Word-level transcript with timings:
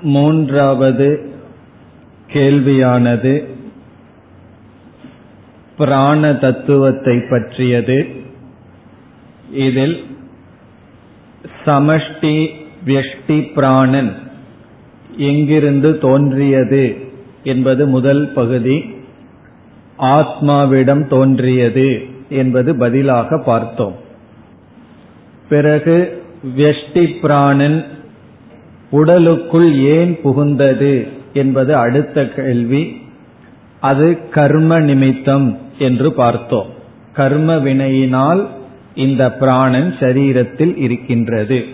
மூன்றாவது 0.01 1.09
கேள்வியானது 2.33 3.33
பிராண 5.77 6.31
தத்துவத்தை 6.33 7.15
பற்றியது 7.29 7.97
இதில் 9.52 10.04
சமஷ்டி 11.66 12.48
வியஷ்டி 12.86 13.52
பிராணன் 13.54 14.14
எங்கிருந்து 15.16 15.98
தோன்றியது 15.98 16.96
என்பது 17.42 17.86
முதல் 17.86 18.32
பகுதி. 18.32 18.84
ஆத்மாவிடம் 19.98 21.06
தோன்றியது 21.06 22.06
என்பது 22.28 22.76
பதிலாக 22.76 23.42
பார்த்தோம். 23.42 23.94
பிறகு 25.48 26.22
வெஷ்டி 26.56 27.20
பிராணன் 27.20 27.84
உடலுக்குள் 28.90 29.74
ஏன் 29.74 30.18
புகுந்தது 30.24 31.08
என்பது 31.32 31.76
அடுத்த 31.76 32.28
கேள்வி. 32.28 33.02
அது 33.80 34.28
கர்ம 34.28 34.78
நிமித்தம் 34.78 35.58
என்று 35.78 36.12
பார்த்தோம். 36.12 36.66
கர்ம 37.12 37.56
வினையினால் 37.56 38.48
இந்த 38.94 39.32
பிராணன் 39.32 39.94
சரீரத்தில் 40.00 40.76
இருக்கின்றது. 40.76 41.64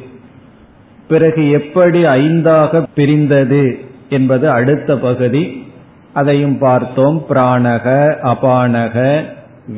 பிறகு 1.09 1.51
எப்படி 1.51 2.05
ஐந்தாக 2.05 2.85
பிரிந்தது 2.95 3.79
என்பது 4.09 4.51
அடுத்த 4.51 4.99
பகுதி. 4.99 5.65
அதையும் 6.13 6.59
பார்த்தோம். 6.59 7.27
பிராணக 7.31 8.15
அபானக 8.23 9.23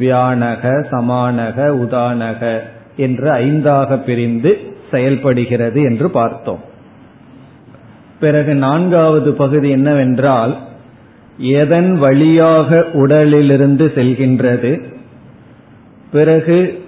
வியானக 0.00 0.84
சமானக 0.90 1.56
உதானக 1.56 2.58
என்று 2.96 3.30
ஐந்தாக 3.30 3.96
பிரிந்து 3.96 4.58
செயல்படுகிறது 4.90 5.82
என்று 5.82 6.10
பார்த்தோம். 6.10 6.60
பிறகு 8.20 8.54
நான்காவது 8.54 9.32
பகுதி 9.32 9.70
என்னவென்றால் 9.70 10.56
எதன் 11.38 11.98
வழியாக 11.98 12.86
உடலிலிருந்து 12.92 13.92
செல்கின்றது? 13.94 14.82
பிறகு 16.10 16.86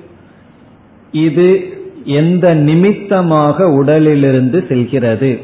இது 1.12 1.72
எந்த 2.04 2.54
நிமித்தமாக 2.54 3.68
உடலிலிருந்து 3.68 4.64
செல்கிறது? 4.68 5.38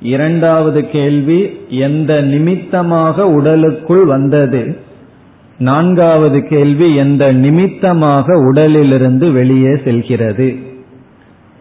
இரண்டாவது 0.00 0.90
கேள்வி 0.90 1.50
எந்த 1.68 2.20
நிமித்தமாக 2.20 3.26
உடலுக்குள் 3.28 4.04
வந்தது? 4.04 4.76
நான்காவது 5.58 6.46
கேள்வி 6.48 6.94
எந்த 6.94 7.32
நிமித்தமாக 7.32 8.38
உடலிலிருந்து 8.38 9.32
வெளியே 9.32 9.76
செல்கிறது? 9.84 10.56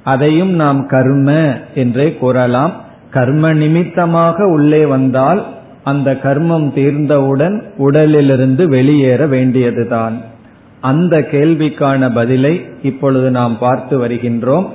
அதையும் 0.03 0.51
நாம் 0.51 0.85
கர்ம 0.85 1.57
என்றே 1.75 2.13
கூறலாம். 2.13 2.81
கர்ம 3.09 3.53
நிமித்தமாக 3.53 4.47
உள்ளே 4.47 4.85
வந்தால் 4.85 5.45
அந்த 5.83 6.13
கர்மம் 6.13 6.71
தீர்ந்தவுடன் 6.75 7.63
உடலிலிருந்து 7.77 8.67
வெளியேற 8.67 9.27
வேண்டியதுதான். 9.27 10.21
அந்த 10.81 11.19
கேள்விக்கான 11.31 12.13
பதிலை 12.13 12.61
இப்பொழுது 12.83 13.31
நாம் 13.31 13.57
பார்த்து 13.57 14.07
வருகின்றோம். 14.07 14.67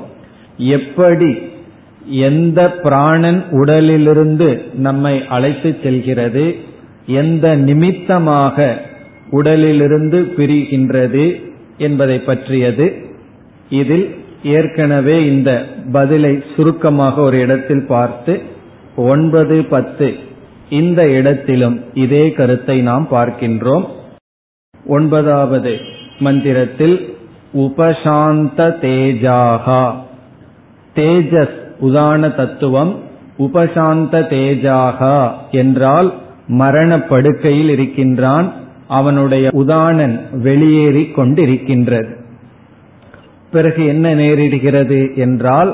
எப்படி 0.56 1.38
எந்த 2.08 2.70
பிராணன் 2.70 3.44
உடலிலிருந்து 3.50 4.62
நம்மை 4.74 5.26
அழைத்து 5.26 5.76
செல்கிறது 5.82 6.54
எந்த 7.06 7.56
நிமித்தமாக 7.56 8.76
உடலிலிருந்து 9.30 10.32
பிரிகின்றது 10.36 11.42
என்பதை 11.78 12.18
பற்றியது. 12.18 12.92
இதில் 13.68 14.14
ஏற்கனவே 14.42 15.24
இந்த 15.24 15.66
பதிலை 15.92 16.42
சுருக்கமாக 16.56 17.20
ஒரு 17.20 17.38
இடத்தில் 17.38 17.86
பார்த்து 17.86 18.40
ஒன்பது 18.96 19.64
பத்து 19.64 20.14
இந்த 20.68 21.08
இடத்திலும் 21.08 21.80
இதே 21.94 22.30
கருத்தை 22.30 22.80
நாம் 22.80 23.08
பார்க்கின்றோம். 23.10 23.86
ஒன்பதாவது 24.86 25.78
மந்திரத்தில் 26.24 26.96
உபசாந்த 27.56 28.58
தேஜாகா. 28.84 29.82
தேஜஸ் 30.96 31.56
உதான 31.80 32.30
தத்துவம் 32.36 32.92
உபசாந்த 33.38 34.14
தேஜாகா 34.34 35.16
என்றால் 35.60 36.08
மரண 36.60 36.90
படுக்கையில் 37.02 37.70
இருக்கின்றான் 37.76 38.48
அவனுடைய 38.88 39.46
உதானன் 39.52 40.16
வெளியேறி 40.42 41.04
கொண்டிருக்கின்றது. 41.16 42.12
பிறகு 43.52 43.82
என்ன 43.86 44.14
நேரிடுகிறது 44.14 45.00
என்றால் 45.16 45.70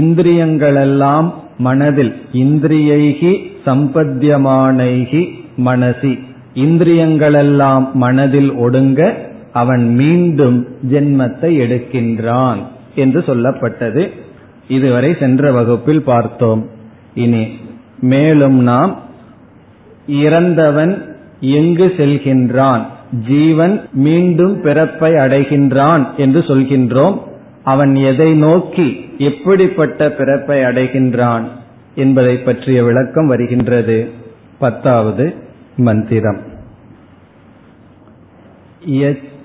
இந்திரியங்களெல்லாம் 0.00 1.28
மனதில் 1.58 2.12
இந்திரியைகி 2.32 3.32
சம்பத்தியமானைகி 3.66 5.22
மனசி 5.64 6.12
இந்திரியங்களெல்லாம் 6.64 7.84
மனதில் 8.02 8.50
ஒடுங்க 8.64 9.00
அவன் 9.52 9.94
மீண்டும் 9.94 10.66
ஜென்மத்தை 10.90 11.58
எடுக்கின்றான் 11.60 12.58
என்று 12.94 13.20
சொல்லப்பட்டது. 13.20 14.08
இதுவரை 14.68 15.16
சென்ற 15.20 15.52
வகுப்பில் 15.52 16.02
பார்த்தோம். 16.02 16.68
இனி 17.14 17.46
மேலும் 18.00 18.58
நாம் 18.62 19.00
இறந்தவன் 20.06 21.16
எங்கு 21.40 21.94
செல்கின்றான்? 21.96 22.82
ஜீவன் 23.26 23.80
மீண்டும் 23.92 24.60
பிறப்பை 24.60 25.12
அடைகின்றான் 25.12 26.16
என்று 26.16 26.40
சொல்கின்றோம். 26.40 27.18
அவன் 27.62 27.94
எதை 27.94 28.34
நோக்கி 28.34 29.10
எப்படிப்பட்ட 29.18 30.10
பிறப்பை 30.10 30.58
அடைகின்றான் 30.58 31.42
என்பதை 31.94 32.36
பற்றிய 32.36 32.84
விளக்கம் 32.84 33.26
வருகின்றது. 33.26 34.10
பத்தாவது 34.58 35.34
மந்திரம். 35.76 36.50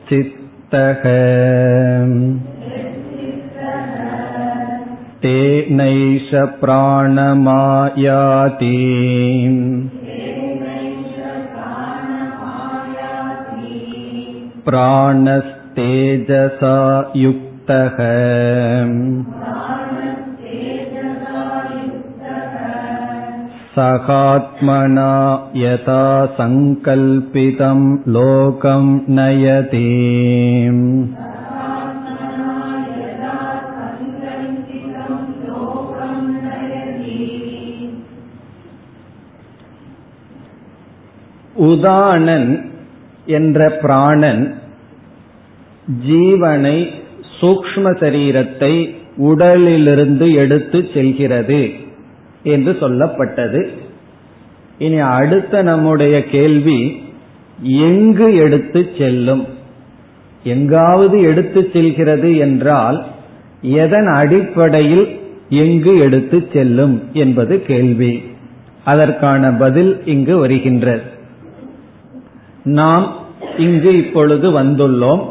यच्चित्तः 0.06 1.03
तेनैष 5.25 6.30
प्राणमायाति 6.60 8.78
प्राणस्तेजसा 14.66 16.77
युक्तः 17.16 17.97
सहात्मना 23.77 25.12
यथा 25.56 26.04
सङ्कल्पितं 26.36 27.78
लोकं 28.09 28.84
नयति 29.16 29.89
உதானன் 41.66 42.50
என்ற 43.36 43.59
பிராணன் 43.83 44.42
ஜீவனை 46.06 46.78
சூக்ம 47.39 47.92
சரீரத்தை 48.00 48.74
உடலிலிருந்து 49.28 50.27
எடுத்து 50.33 50.78
செல்கிறது 50.94 51.60
என்று 52.47 52.78
சொல்லப்பட்டது. 52.82 53.67
இனி 54.78 54.99
அடுத்த 54.99 55.61
நம்முடைய 55.61 56.23
கேள்வி 56.23 57.02
எங்கு 57.61 58.35
எடுத்து 58.35 58.91
செல்லும்? 58.97 59.47
எங்காவது 60.44 61.22
எடுத்து 61.22 61.70
செல்கிறது 61.73 62.38
என்றால் 62.38 63.05
எதன் 63.61 64.08
அடிப்படையில் 64.08 65.20
எங்கு 65.49 65.97
எடுத்து 65.97 66.49
செல்லும் 66.53 67.02
என்பது 67.14 67.61
கேள்வி. 67.61 68.23
அதற்கான 68.84 69.53
பதில் 69.53 70.05
இங்கு 70.05 70.38
வருகின்றது. 70.38 71.02
நாம் 72.64 73.16
இங்கு 73.58 73.97
இப்பொழுது 73.97 74.61
வந்துள்ளோம். 74.61 75.29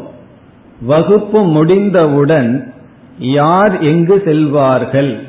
வகுப்பு 0.81 1.43
முடிந்தவுடன் 1.43 2.73
யார் 3.19 3.79
எங்கு 3.79 4.21
செல்வார்கள்? 4.25 5.26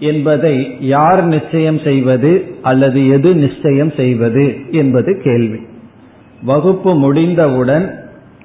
என்பதை 0.00 0.76
யார் 0.80 1.24
நிச்சயம் 1.24 1.78
செய்வது 1.78 2.54
அல்லது 2.62 3.08
எது 3.08 3.34
நிச்சயம் 3.34 3.92
செய்வது 3.96 4.56
என்பது 4.70 5.20
கேள்வி. 5.22 5.60
வகுப்பு 6.42 6.94
முடிந்தவுடன் 6.94 7.98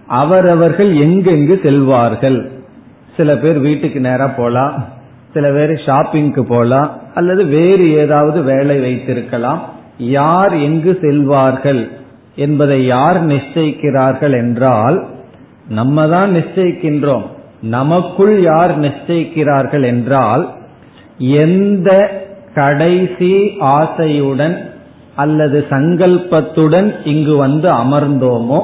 அவரவர்கள் 0.07 0.93
எங்கெங்கு 0.93 1.55
செல்வார்கள்? 1.63 2.49
சில 3.17 3.37
பேர் 3.37 3.59
வீட்டுக்கு 3.59 3.99
நேராக 3.99 4.31
போலாம் 4.31 4.85
சில 5.33 5.51
பேர் 5.51 5.83
ஷாப்பிங்க்கு 5.85 6.41
போலாம் 6.41 6.91
அல்லது 7.13 7.45
வேறு 7.45 7.91
ஏதாவது 7.91 8.43
வேலை 8.43 8.79
வைத்திருக்கலாம். 8.79 9.61
யார் 9.97 10.53
எங்கு 10.53 10.97
செல்வார்கள் 11.01 11.87
என்பதை 12.35 12.85
யார் 12.85 13.27
நிச்சயிக்கிறார்கள் 13.27 14.31
என்றால் 14.31 15.05
நம்ம 15.69 16.07
தான் 16.07 16.35
நிச்சயிக்கின்றோம். 16.35 17.25
நமக்குள் 17.61 18.41
யார் 18.41 18.79
நிச்சயிக்கிறார்கள் 18.79 19.85
என்றால் 19.85 20.54
எந்த 21.17 22.09
கடைசி 22.53 23.33
ஆசையுடன் 23.59 24.57
அல்லது 25.15 25.65
சங்கல்பத்துடன் 25.69 26.95
இங்கு 27.03 27.35
வந்து 27.35 27.71
அமர்ந்தோமோ 27.71 28.63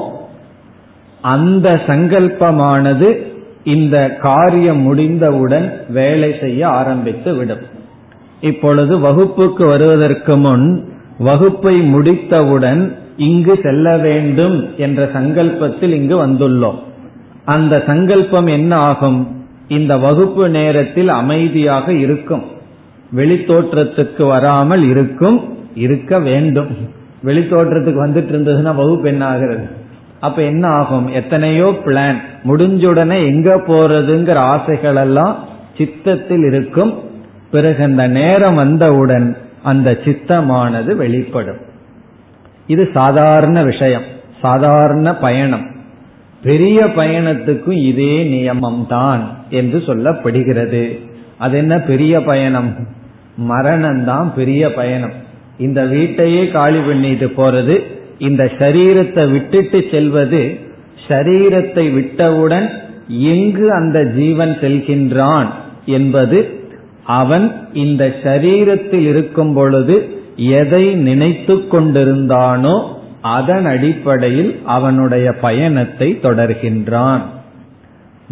அந்த 1.20 1.80
சங்கல்பமானது 1.86 3.22
இந்த 3.64 4.16
காரியம் 4.16 4.78
முடிந்தவுடன் 4.78 5.80
வேலை 5.88 6.34
செய்ய 6.40 6.68
ஆரம்பித்து 6.68 7.34
விடும். 7.34 7.58
இப்பொழுது 8.40 8.98
வகுப்புக்கு 8.98 9.66
வருவதற்கு 9.66 10.36
முன் 10.36 10.92
வகுப்பை 11.18 11.80
முடித்தவுடன் 11.80 12.96
இங்கு 13.16 13.60
செல்ல 13.62 13.96
வேண்டும் 13.96 14.70
என்ற 14.76 15.10
சங்கல்பத்தில் 15.12 15.92
இங்கு 15.92 16.26
வந்துள்ளோம். 16.26 16.78
அந்த 17.44 17.82
சங்கல்பம் 17.86 18.46
என்ன 18.46 18.76
ஆகும்? 18.76 19.41
இந்த 19.72 19.96
வகுப்பு 19.96 20.48
நேரத்தில் 20.48 21.08
அமைதியாக 21.08 21.92
இருக்கும். 21.92 22.42
வெளித்தோற்றத்துக்கு 23.16 24.26
வராமல் 24.26 24.82
இருக்கும் 24.82 25.58
இருக்க 25.74 26.20
வேண்டும். 26.20 26.70
வெளித்தோற்றத்துக்கு 27.24 28.00
வந்துட்டு 28.06 28.32
இருந்ததுன்னா 28.32 28.74
வகுப்பு 28.74 29.08
என்ன 29.08 29.26
ஆகிறது? 29.26 29.68
அப்ப 30.20 30.42
என்ன 30.42 30.68
ஆகும்? 30.68 31.08
எத்தனையோ 31.08 31.80
பிளான் 31.84 32.20
முடிஞ்சுடனே 32.44 33.24
எங்க 33.26 33.56
போறதுங்கிற 33.56 34.34
ஆசைகள் 34.34 34.96
எல்லாம் 34.96 35.36
சித்தத்தில் 35.76 36.44
இருக்கும். 36.44 36.92
பிறகு 37.50 37.84
அந்த 37.84 38.06
நேரம் 38.06 38.54
வந்தவுடன் 38.54 39.36
அந்த 39.62 39.98
சித்தமானது 40.04 40.96
வெளிப்படும். 40.96 41.60
இது 42.66 42.90
சாதாரண 42.94 43.62
விஷயம். 43.62 44.02
சாதாரண 44.40 45.16
பயணம். 45.16 45.70
பெரிய 46.42 46.84
பயணத்துக்கும் 46.84 47.84
இதே 47.84 48.24
நியமம்தான் 48.24 49.20
என்று 49.50 49.78
சொல்லப்படுகிறது. 49.78 50.98
அது 51.38 51.58
என்ன 51.58 51.78
பெரிய 51.78 52.22
பயணம்? 52.22 52.74
மரணம்தான் 53.48 54.34
பெரிய 54.34 54.74
பயணம். 54.74 55.12
இந்த 55.58 55.84
வீட்டையே 55.84 56.48
காலி 56.48 56.78
பண்ணிட்டு 56.78 57.32
போறது 57.36 57.82
இந்த 58.18 58.50
சரீரத்தை 58.58 59.30
விட்டுட்டு 59.30 59.84
செல்வது 59.90 60.58
சரீரத்தை 61.08 61.92
விட்டவுடன் 61.94 62.70
எங்கு 63.08 63.72
அந்த 63.72 64.04
ஜீவன் 64.04 64.58
செல்கின்றான் 64.60 65.46
என்பது 65.86 66.60
அவன் 67.04 67.52
இந்த 67.72 68.16
சரீரத்தில் 68.22 69.06
இருக்கும் 69.06 69.54
பொழுது 69.54 70.20
எதை 70.36 70.94
நினைத்து 70.94 71.54
கொண்டிருந்தானோ 71.54 72.76
அதன் 73.22 73.64
அடிப்படையில் 73.64 74.60
அவனுடைய 74.64 75.32
பயணத்தை 75.32 76.18
தொடர்கின்றான். 76.22 77.20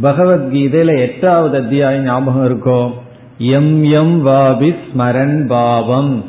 பகவத்கீதையில 0.02 0.98
எட்டாவது 0.98 1.56
அத்தியாயம் 1.56 2.02
ஞாபகம் 2.02 2.44
இருக்கும் 2.44 2.94
எம் 3.38 3.84
எம் 3.84 4.26
வாபி 4.26 4.75
ஸ்மரன் 4.87 5.46
பாவம். 5.46 6.25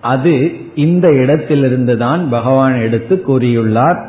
அது 0.00 0.52
இந்த 0.74 1.12
இடத்திலிருந்து 1.12 1.96
தான் 1.96 2.28
பகவான் 2.28 2.80
எடுத்து 2.80 3.22
கூறியுள்ளார். 3.28 4.08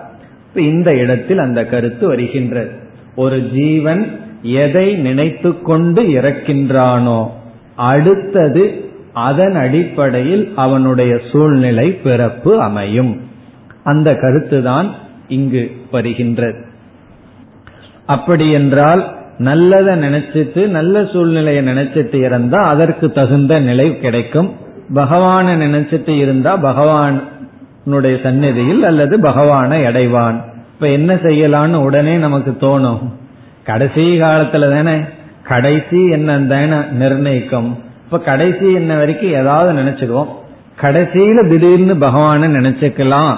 இந்த 0.56 0.96
இடத்தில் 0.96 1.38
அந்த 1.38 1.66
கருத்து 1.66 2.08
வருகின்றது 2.08 2.72
ஒரு 3.16 3.50
ஜீவன் 3.54 4.20
எதை 4.42 4.94
நினைத்து 4.94 5.62
கொண்டு 5.62 6.02
இறக்கின்றானோ 6.04 7.30
அடுத்தது 7.76 8.90
அதன் 9.14 9.56
அடிப்படையில் 9.56 10.54
அவனுடைய 10.56 11.22
சூழ்நிலை 11.32 11.92
பிறப்பு 11.92 12.62
அமையும். 12.62 13.30
அந்த 13.84 14.12
கருத்துதான் 14.12 14.90
இங்கு 15.28 15.72
வருகின்றது 15.92 16.70
அப்படி 18.06 18.52
என்றால் 18.52 19.20
நல்லதை 19.38 19.96
நினைச்சிட்டு 19.96 20.68
நல்ல 20.68 21.06
சூழ்நிலையை 21.06 21.68
நினைச்சிட்டு 21.68 22.14
இருந்தா 22.14 22.68
அதற்கு 22.68 23.12
தகுந்த 23.12 23.60
நிலை 23.60 24.00
கிடைக்கும். 24.00 24.56
பகவானை 24.94 25.56
நினைச்சிட்டு 25.56 26.18
இருந்தா 26.18 26.58
பகவானுடைய 26.58 28.24
சந்நிதியில் 28.24 28.84
அல்லது 28.84 29.20
பகவானை 29.20 29.84
அடைவான். 29.84 30.36
இப்ப 30.74 30.88
என்ன 30.88 31.16
செய்யலான்னு 31.16 31.74
உடனே 31.74 32.16
நமக்கு 32.18 32.52
தோணும். 32.60 33.00
கடைசி 33.64 34.22
காலத்துல 34.22 34.70
தானே 34.70 35.00
கடைசி 35.44 36.10
என்ன 36.10 36.40
தானே 36.40 36.78
நிர்ணயிக்கும். 37.00 37.78
இப்ப 38.04 38.20
கடைசி 38.20 38.74
என்ன 38.74 38.98
வரைக்கும் 38.98 39.34
ஏதாவது 39.34 39.82
நினைச்சிடுவோம் 39.82 40.28
கடைசியில 40.82 41.48
திடீர்னு 41.48 41.94
பகவான 41.94 42.48
நினைச்சுக்கலாம். 42.48 43.36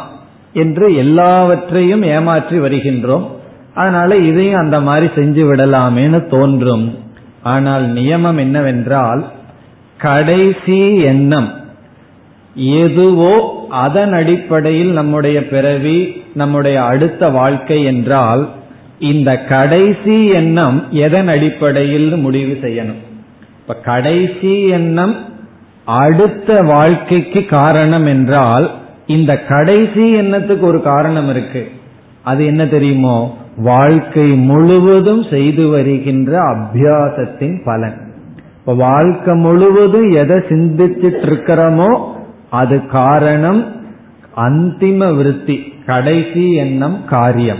என்று 0.53 0.95
எல்லாவற்றையும் 0.95 2.03
ஏமாற்றி 2.03 2.59
வருகின்றோம். 2.59 3.25
அதனால 3.73 4.15
இதையும் 4.15 4.59
அந்த 4.59 4.79
மாதிரி 4.79 5.07
செஞ்சு 5.15 5.43
விடலாமேன்னு 5.49 6.27
தோன்றும். 6.27 6.85
ஆனால் 7.41 7.85
நியமம் 7.93 8.37
என்னவென்றால் 8.37 9.21
கடைசி 9.97 11.01
எண்ணம். 11.01 11.49
எதுவோ 12.55 13.65
அதன் 13.69 14.13
அடிப்படையில் 14.13 14.91
நம்முடைய 14.91 15.47
பிறவி 15.47 15.97
நம்முடைய 16.33 16.83
அடுத்த 16.83 17.29
வாழ்க்கை 17.29 17.83
என்றால் 17.83 18.49
இந்த 18.99 19.29
கடைசி 19.43 20.27
எண்ணம் 20.27 20.77
எதன் 20.91 21.27
அடிப்படையில் 21.27 22.09
முடிவு 22.17 22.53
செய்யணும். 22.61 23.01
இப்ப 23.59 23.73
கடைசி 23.73 24.53
எண்ணம் 24.67 25.15
அடுத்த 25.85 26.61
வாழ்க்கைக்கு 26.61 27.45
காரணம் 27.45 28.05
என்றால் 28.05 28.71
இந்த 29.07 29.39
கடைசி 29.39 30.15
எண்ணத்துக்கு 30.15 30.59
ஒரு 30.59 30.81
காரணம் 30.81 31.29
இருக்கு. 31.29 31.71
அது 32.23 32.45
என்ன 32.45 32.65
தெரியுமோ? 32.65 33.37
வாழ்க்கை 33.57 34.29
முழுவதும் 34.29 35.23
செய்து 35.23 35.67
வருகின்ற 35.67 36.55
அபியாசத்தின் 36.55 37.65
பலன். 37.65 38.13
இப்ப 38.59 38.73
வாழ்க்கை 38.73 39.33
முழுவதும் 39.33 40.09
எதை 40.09 40.37
சிந்திச்சிட்டு 40.37 41.21
இருக்கிறோமோ 41.21 42.01
அது 42.49 42.85
காரணம் 42.85 43.75
அந்திம 44.37 45.15
விருத்தி 45.15 45.73
கடைசி 45.85 46.53
எண்ணம் 46.53 47.05
காரியம். 47.05 47.59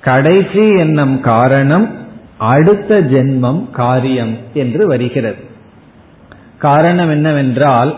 கடைசி 0.00 0.68
எண்ணம் 0.68 1.20
காரணம் 1.20 1.90
அடுத்த 2.36 3.00
ஜென்மம் 3.00 3.70
காரியம் 3.70 4.36
என்று 4.54 4.86
வருகிறது. 4.86 5.36
காரணம் 6.58 7.10
என்னவென்றால் 7.10 7.96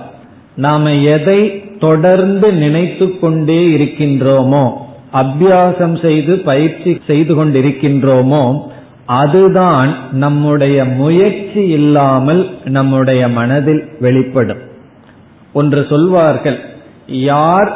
நாம 0.54 0.94
எதை 0.94 1.67
தொடர்ந்து 1.80 2.52
நினைத்து 2.52 3.18
கொண்டே 3.18 3.60
இருக்கின்றோமோ 3.76 4.64
அபியாசம் 5.12 6.00
செய்து 6.00 6.38
பயிற்சி 6.38 7.00
செய்து 7.06 7.32
கொண்டிருக்கின்றோமோ 7.34 8.62
அதுதான் 9.06 10.12
நம்முடைய 10.12 10.84
முயற்சி 10.84 11.68
இல்லாமல் 11.68 12.50
நம்முடைய 12.64 13.28
மனதில் 13.28 13.84
வெளிப்படும். 14.00 14.58
ஒன்று 15.52 15.86
சொல்வார்கள் 15.88 16.58
யார் 17.06 17.70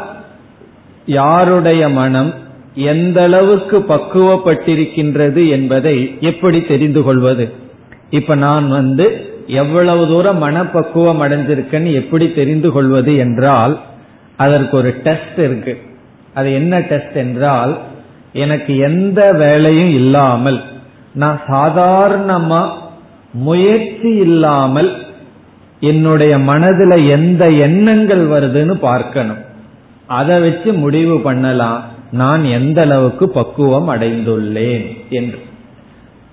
யாருடைய 1.06 1.88
மனம் 1.88 2.34
எந்த 2.74 3.22
அளவுக்கு 3.22 3.78
பக்குவப்பட்டிருக்கின்றது 3.78 5.50
என்பதை 5.50 6.16
எப்படி 6.20 6.60
தெரிந்து 6.62 7.02
கொள்வது? 7.02 7.52
இப்ப 8.10 8.34
நான் 8.34 8.68
வந்து 8.68 9.06
எவ்வளவு 9.46 10.06
தூரம் 10.06 10.38
மனப்பக்குவம் 10.38 11.22
அடைஞ்சிருக்கேன்னு 11.22 11.92
எப்படி 11.92 12.32
தெரிந்து 12.32 12.70
கொள்வது 12.70 13.16
என்றால் 13.16 13.80
அதற்கு 14.36 14.76
ஒரு 14.76 14.90
டெஸ்ட் 14.90 15.38
இருக்கு. 15.38 15.80
அது 16.34 16.52
என்ன 16.52 16.80
டெஸ்ட் 16.80 17.14
என்றால் 17.14 17.78
எனக்கு 18.32 18.76
எந்த 18.76 19.32
வேலையும் 19.32 19.94
இல்லாமல் 19.94 20.60
நான் 21.14 21.40
சாதாரணமா 21.48 22.68
முயற்சி 23.32 24.10
இல்லாமல் 24.14 24.96
என்னுடைய 25.80 26.38
மனதுல 26.38 27.08
எந்த 27.08 27.50
எண்ணங்கள் 27.50 28.28
வருதுன்னு 28.28 28.72
பார்க்கணும். 28.72 29.36
அதை 30.06 30.40
வச்சு 30.40 30.72
முடிவு 30.72 31.20
பண்ணலாம். 31.20 31.84
நான் 32.12 32.44
எந்த 32.44 32.82
அளவுக்கு 32.82 33.28
பக்குவம் 33.28 33.88
அடைந்துள்ளேன் 33.88 35.08
என்று. 35.10 35.38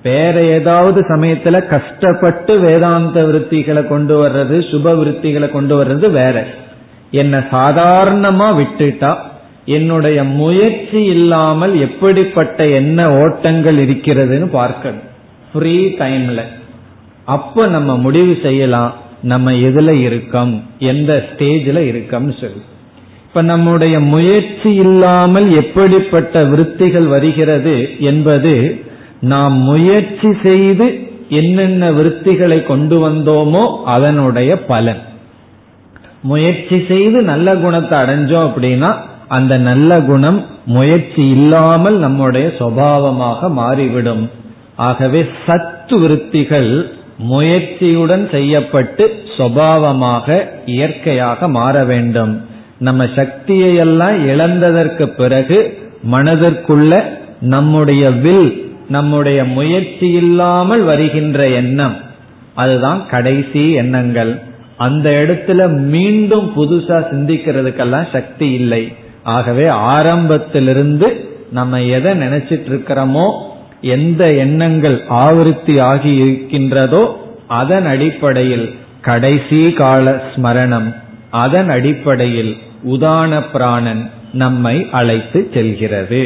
வேற 0.03 0.43
ஏதாவது 0.43 1.01
சமயத்துல 1.01 1.65
கஷ்டப்பட்டு 1.65 2.59
வேதாந்த 2.59 3.23
விருத்திகளை 3.23 3.87
கொண்டு 3.87 4.27
வர்றது 4.27 4.57
சுப 4.71 4.95
விருத்திகளை 4.95 5.49
கொண்டு 5.49 5.83
வர்றது 5.83 6.11
வேற. 6.11 6.47
என்னை 7.11 7.39
சாதாரணமா 7.39 8.47
விட்டுட்டா 8.59 9.15
என்னுடைய 9.65 10.23
முயற்சி 10.23 11.03
இல்லாமல் 11.03 11.79
எப்படிப்பட்ட 11.79 12.67
என்ன 12.67 13.09
ஓட்டங்கள் 13.11 13.77
இருக்கிறதுன்னு 13.87 14.45
பார்க்கணும். 14.45 15.05
ஃப்ரீ 15.53 15.85
டைம்ல 15.85 16.41
அப்ப 17.25 17.67
நம்ம 17.67 17.97
முடிவு 17.97 18.39
செய்யலாம் 18.43 18.93
நம்ம 19.21 19.51
எதுல 19.51 19.89
இருக்கோம் 19.89 20.63
எந்த 20.79 21.27
ஸ்டேஜில் 21.29 21.81
இருக்கோம்னு 21.91 22.39
சொல்லி. 22.39 22.61
இப்ப 23.27 23.41
நம்முடைய 23.41 23.99
முயற்சி 23.99 24.73
இல்லாமல் 24.73 25.55
எப்படிப்பட்ட 25.55 26.43
விருத்திகள் 26.43 27.05
வருகிறது 27.05 27.89
என்பது 27.99 28.81
நாம் 29.21 29.53
முயற்சி 29.53 30.29
செய்து 30.43 31.07
என்னென்ன 31.29 31.91
விருத்திகளை 31.91 32.63
கொண்டு 32.63 33.09
வந்தோமோ 33.09 33.83
அதனுடைய 33.83 34.63
பலன். 34.63 35.01
முயற்சி 36.21 36.85
செய்து 36.87 37.21
நல்ல 37.21 37.55
குணத்தை 37.55 37.99
அடைஞ்சோம் 37.99 38.47
அப்படின்னா 38.49 38.95
அந்த 39.27 39.57
நல்ல 39.57 39.99
குணம் 40.01 40.45
முயற்சி 40.65 41.29
இல்லாமல் 41.29 41.97
நம்முடைய 41.97 42.51
சுவாவமாக 42.59 43.49
மாறிவிடும். 43.49 44.29
ஆகவே 44.75 45.25
சத்து 45.45 45.99
விருத்திகள் 45.99 46.91
முயற்சியுடன் 47.29 48.29
செய்யப்பட்டு 48.31 49.23
சுவாவமாக 49.37 50.47
இயற்கையாக 50.65 51.47
மாற 51.47 51.83
வேண்டும். 51.83 52.41
நம்ம 52.79 53.07
சக்தியை 53.15 53.75
எல்லாம் 53.75 54.27
இழந்ததற்கு 54.27 55.05
பிறகு 55.05 55.77
மனதிற்குள்ள 56.11 57.03
நம்முடைய 57.39 58.09
வில் 58.09 58.67
நம்முடைய 58.87 59.45
முயற்சி 59.45 60.11
இல்லாமல் 60.11 60.83
வருகின்ற 60.83 61.47
எண்ணம் 61.47 61.95
அதுதான் 62.53 63.05
கடைசி 63.07 63.71
எண்ணங்கள். 63.71 64.41
அந்த 64.85 65.07
இடத்துல 65.21 65.61
மீண்டும் 65.93 66.47
புதுசா 66.57 66.97
சிந்திக்கிறதுக்கெல்லாம் 67.11 68.11
சக்தி 68.11 68.47
இல்லை. 68.59 68.83
ஆகவே 69.23 69.65
ஆரம்பத்திலிருந்து 69.95 71.07
நம்ம 71.51 71.81
எதை 71.97 72.11
நினைச்சிட்டு 72.21 72.67
இருக்கிறோமோ 72.71 73.25
எந்த 73.81 74.23
எண்ணங்கள் 74.43 74.97
ஆவருத்தி 75.23 75.75
ஆகி 75.91 76.11
இருக்கின்றதோ 76.15 77.03
அதன் 77.61 77.85
அடிப்படையில் 77.85 78.67
கடைசி 79.01 79.61
கால 79.73 80.05
ஸ்மரணம் 80.31 80.89
அதன் 81.43 81.69
அடிப்படையில் 81.69 82.53
உதான 82.93 83.41
பிராணன் 83.53 84.03
நம்மை 84.33 84.75
அழைத்து 84.91 85.39
செல்கிறது. 85.53 86.23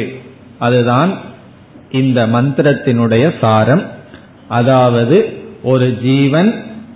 அதுதான் 0.58 1.12
இந்த 1.90 2.20
மந்திரத்தினுடைய 2.26 3.24
சாரம். 3.40 3.84
அதாவது 4.48 5.18
ஒரு 5.62 5.88
ஜீவன் 6.02 6.50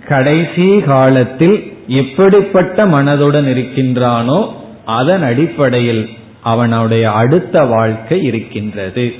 கடைசி 0.09 0.79
காலத்தில் 0.79 1.77
எப்படிப்பட்ட 1.87 2.85
மனதுடன் 2.85 3.49
இருக்கின்றானோ 3.55 4.53
அதன் 4.85 5.23
அடிப்படையில் 5.23 6.09
அவனுடைய 6.41 7.11
அடுத்த 7.11 7.65
வாழ்க்கை 7.65 8.23
இருக்கின்றது. 8.23 9.15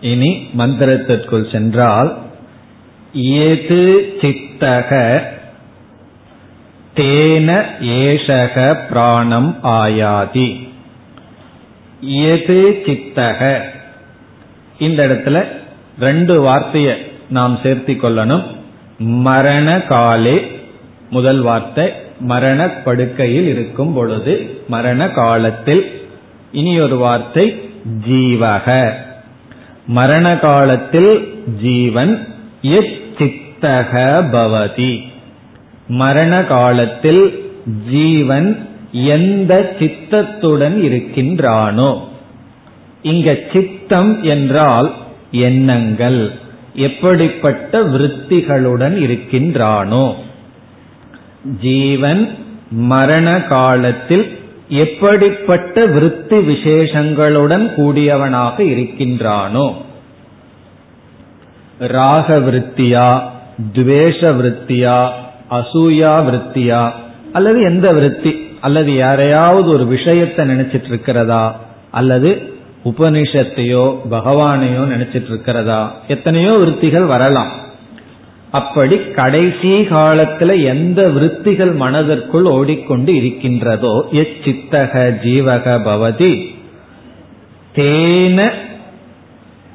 இனி 0.00 0.48
மந்திரத்திற்குள் 0.58 1.52
சென்றால் 1.52 2.18
ஏது 3.12 4.12
சித்தக 4.20 5.22
தேன 6.96 7.64
ஏஷக 7.80 8.78
பிராணம் 8.88 9.58
ஆயாதி. 9.62 10.68
எது 12.00 12.82
சித்தக? 12.86 13.60
இந்த 14.78 15.06
இடத்துல 15.06 15.44
ரெண்டு 16.00 16.40
வார்த்தையை 16.40 16.96
நாம் 17.28 17.58
சேர்த்தி 17.62 17.96
கொள்ளணும். 17.96 18.53
மரண 18.98 19.80
காலே 19.80 20.50
முதல் 21.10 21.40
வார்த்தை 21.40 21.92
மரண 22.20 22.68
படுக்கையில் 22.68 23.46
இருக்கும் 23.46 23.92
பொழுது 23.92 24.60
மரண 24.68 25.08
காலத்தில் 25.08 26.02
இனி 26.52 26.80
ஒரு 26.80 26.96
வார்த்தை 26.96 27.70
ஜீவக. 28.08 28.92
மரண 29.86 30.38
காலத்தில் 30.38 31.42
ஜீவன் 31.62 32.28
சித்தக 32.62 34.20
பவதி. 34.32 35.02
மரண 35.88 36.44
காலத்தில் 36.44 37.52
ஜீவன் 37.90 38.68
எந்த 38.92 39.74
சித்தத்துடன் 39.78 40.80
இருக்கின்றானோ. 40.82 42.00
இங்க 43.02 43.38
சித்தம் 43.52 44.22
என்றால் 44.22 44.94
எண்ணங்கள். 45.30 46.32
எப்படிப்பட்ட 46.74 47.82
விருத்திகளுடன் 47.82 48.96
இருக்கின்றானோ? 48.96 50.14
ஜீவன் 51.60 52.36
மரண 52.70 53.42
காலத்தில் 53.42 54.38
எப்படிப்பட்ட 54.68 55.86
விருத்தி 55.86 56.36
விசேஷங்களுடன் 56.36 57.74
கூடியவனாக 57.74 58.62
இருக்கின்றானோ? 58.62 59.74
ராக 61.78 62.38
விருத்தியா 62.38 63.22
துவேஷ 63.74 64.20
விருத்தியா 64.20 65.08
அசூயா 65.50 66.12
விருத்தியா 66.28 66.92
அல்லது 67.32 67.62
எந்த 67.62 67.92
விருத்தி 67.92 68.48
அல்லது 68.60 68.94
யாரையாவது 68.94 69.68
ஒரு 69.68 69.86
விஷயத்தை 69.86 70.48
நினைச்சிட்டு 70.48 70.84
இருக்கிறதா 70.84 71.60
அல்லது 71.90 72.53
உபனிஷத்தையோ 72.84 73.84
பகவானையோ 74.10 74.82
நினைச்சிட்டு 74.94 75.28
இருக்கிறதா? 75.28 75.82
எத்தனையோ 76.08 76.52
விருத்திகள் 76.52 77.04
வரலாம். 77.04 77.52
அப்படி 78.50 78.96
கடைசி 79.12 79.68
காலத்துல 79.68 80.62
எந்த 80.62 81.08
விருத்திகள் 81.08 81.72
மனதிற்குள் 81.72 82.44
ஓடிக்கொண்டு 82.44 83.14
இருக்கின்றதோ 83.14 84.08
எச்சித்தக 84.10 84.92
ஜீவக 85.24 85.76
பவதி 85.86 86.32
தேன 87.76 88.52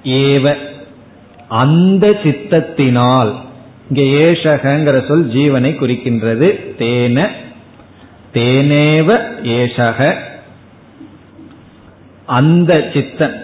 ஏவ 0.03 0.55
அந்த 1.47 2.07
சித்தத்தினால் 2.23 3.31
இங்க 3.89 4.01
ஏஷகங்கிற 4.25 5.07
சொல் 5.07 5.27
ஜீவனை 5.27 5.71
குறிக்கின்றது 5.81 6.47
தேன 6.79 7.27
தேனேவ 8.33 9.09
ஏஷக 9.43 9.99
அந்த 12.29 12.89
சித்தன். 12.93 13.41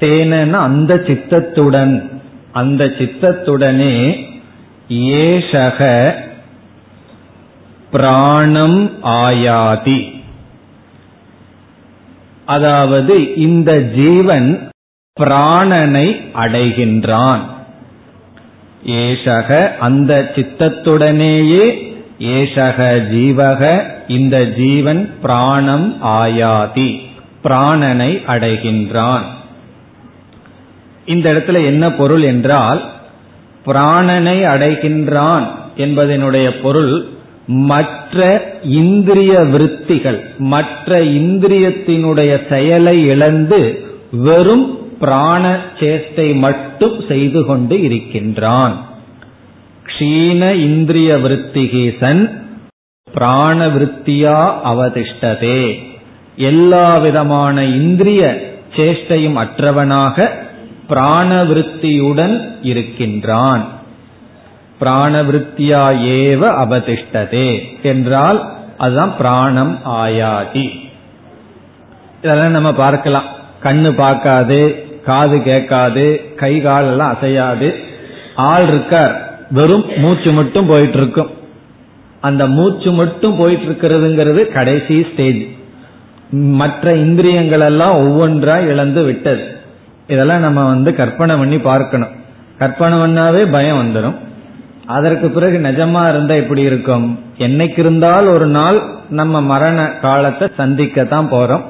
தேன 0.00 0.50
அந்த 0.50 1.02
சித்தத்துடன். 1.06 2.20
அந்த 2.52 2.84
சித்தத்துடனே 2.84 4.24
ஏஷக 4.88 6.12
பிராணம் 7.90 8.90
ஆயாதி. 9.04 10.22
அதாவது 12.44 13.34
இந்த 13.34 13.80
ஜீவன் 13.80 14.68
பிராணனை 15.20 16.22
அடைகின்றான். 16.34 17.40
ஏஷக 18.86 19.76
அந்த 19.76 20.32
சித்தத்துடனேயே 20.34 21.94
ஏஷக 22.18 22.98
ஜீவக 23.10 23.82
இந்த 24.08 24.44
ஜீவன் 24.44 25.10
பிராணம் 25.22 26.02
ஆயாதி. 26.02 27.05
பிராணனை 27.46 28.22
அடைகின்றான். 28.26 29.22
இந்த 31.06 31.32
இடத்துல 31.32 31.64
என்ன 31.64 31.92
பொருள் 31.92 32.22
என்றால் 32.22 32.90
பிராணனை 33.66 34.38
அடைகின்றான் 34.44 35.46
என்பதனுடைய 35.76 36.60
பொருள் 36.62 37.06
மற்ற 37.46 38.42
இந்திரிய 38.62 39.40
விருத்திகள் 39.40 40.24
மற்ற 40.38 41.00
இந்திரியத்தினுடைய 41.00 42.48
செயலை 42.48 43.06
இழந்து 43.06 43.84
வெறும் 44.10 44.78
பிராண 44.98 45.58
சேஷ்டை 45.78 46.34
மட்டும் 46.34 47.04
செய்து 47.08 47.44
கொண்டு 47.44 47.82
இருக்கின்றான். 47.82 48.80
க்ஷீண 49.86 50.52
இந்திரிய 50.52 51.14
விருத்திகேசன் 51.14 52.30
பிராண 53.12 53.66
விருத்தியா 53.66 54.54
அவதிஷ்டதே. 54.64 55.85
எல்லா 56.36 56.96
விதமான 56.96 57.64
இந்திரிய 57.64 58.52
சேஷ்டையும் 58.76 59.36
அற்றவனாக 59.36 60.28
பிராணவிருத்தியுடன் 60.88 62.50
இருக்கின்றான். 62.62 63.68
பிராணவிருத்தியா 64.80 65.82
ஏவ 66.00 66.42
அவதிஷ்டதே 66.64 67.62
என்றால் 67.82 68.52
அதுதான் 68.76 69.16
பிராணம் 69.16 69.78
ஆயாதி. 69.84 70.80
இதெல்லாம் 72.22 72.50
நம்ம 72.50 72.72
பார்க்கலாம். 72.72 73.24
கண்ணு 73.62 73.92
பார்க்காது 73.92 74.84
காது 75.04 75.42
கேட்காது 75.42 76.32
கை 76.36 76.60
காலெல்லாம் 76.60 77.16
அசையாது. 77.16 77.74
ஆள் 78.36 78.68
இருக்கார் 78.68 79.40
வெறும் 79.50 79.84
மூச்சு 79.96 80.32
மட்டும் 80.32 80.66
போயிட்டு 80.66 80.96
இருக்கும். 80.96 81.30
அந்த 82.20 82.46
மூச்சு 82.46 82.92
மட்டும் 82.92 83.36
போயிட்டு 83.36 83.64
இருக்கிறதுங்கிறது 83.64 84.52
கடைசி 84.52 85.06
ஸ்டேஜ் 85.12 85.54
மற்ற 86.30 86.94
இந்திரியங்கள் 86.94 87.60
எல்லாம் 87.60 87.96
ஒவ்வொன்றா 87.96 88.66
இழந்து 88.66 89.02
விட்டது. 89.04 89.44
இதெல்லாம் 90.06 90.40
நம்ம 90.40 90.66
வந்து 90.66 90.94
கற்பனை 90.94 91.36
பண்ணி 91.36 91.58
பார்க்கணும். 91.58 92.14
கற்பனை 92.58 92.98
பண்ணாவே 92.98 93.50
பயம் 93.50 93.80
வந்துடும் 93.82 94.16
அதற்கு 94.86 95.28
பிறகு 95.28 95.58
நிஜமா 95.58 96.08
இருந்தா 96.08 96.34
எப்படி 96.34 96.62
இருக்கும்? 96.62 97.18
என்னைக்கு 97.38 97.78
இருந்தால் 97.78 98.26
ஒரு 98.26 98.46
நாள் 98.46 98.82
நம்ம 99.10 99.40
மரண 99.40 99.90
காலத்தை 99.90 100.48
சந்திக்கத்தான் 100.58 101.28
போறோம். 101.30 101.64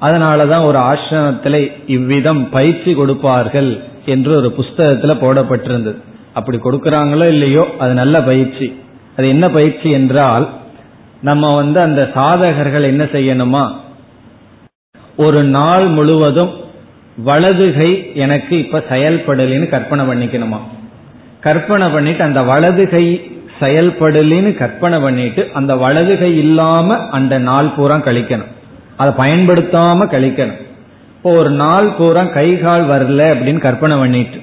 அதனாலதான் 0.00 0.64
ஒரு 0.64 0.78
ஆசிரமத்தில் 0.78 1.72
இவ்விதம் 1.86 2.50
பயிற்சி 2.50 2.94
கொடுப்பார்கள் 2.94 3.80
என்று 4.04 4.36
ஒரு 4.36 4.54
புஸ்தகத்துல 4.58 5.14
போடப்பட்டிருந்தது. 5.20 5.96
அப்படி 6.34 6.58
கொடுக்கறாங்களோ 6.58 7.28
இல்லையோ 7.28 7.66
அது 7.78 7.94
நல்ல 7.94 8.22
பயிற்சி. 8.22 8.80
அது 9.16 9.28
என்ன 9.28 9.50
பயிற்சி 9.50 9.90
என்றால் 9.90 10.48
நம்ம 11.20 11.54
வந்து 11.54 11.80
அந்த 11.80 12.10
சாதகர்கள் 12.14 12.82
என்ன 12.82 13.04
செய்யணுமா? 13.04 13.70
ஒரு 15.16 15.44
நாள் 15.44 15.86
முழுவதும் 15.86 16.50
வலதுகை 17.24 18.10
எனக்கு 18.14 18.58
இப்ப 18.58 18.82
செயல்படலின்னு 18.90 19.68
கற்பனை 19.68 20.06
பண்ணிக்கணுமா? 20.06 20.58
கற்பனை 21.40 21.88
பண்ணிட்டு 21.88 22.22
அந்த 22.22 22.42
வலதுகை 22.42 23.30
செயல்படலின்னு 23.60 24.54
கற்பனை 24.54 25.00
பண்ணிட்டு 25.00 25.50
அந்த 25.52 25.76
வலதுகை 25.76 26.38
இல்லாம 26.38 27.08
அந்த 27.08 27.38
நாள் 27.38 27.66
பூரா 27.66 27.96
கழிக்கணும். 27.96 28.52
அதை 28.96 29.12
பயன்படுத்தாம 29.24 30.06
கழிக்கணும். 30.06 30.60
இப்போ 31.16 31.30
ஒரு 31.30 31.50
நாள் 31.50 31.88
பூரா 31.88 32.24
கை 32.24 32.58
கால் 32.58 32.88
வரல 32.88 33.20
அப்படின்னு 33.20 33.58
கற்பனை 33.58 33.96
பண்ணிட்டு 33.96 34.38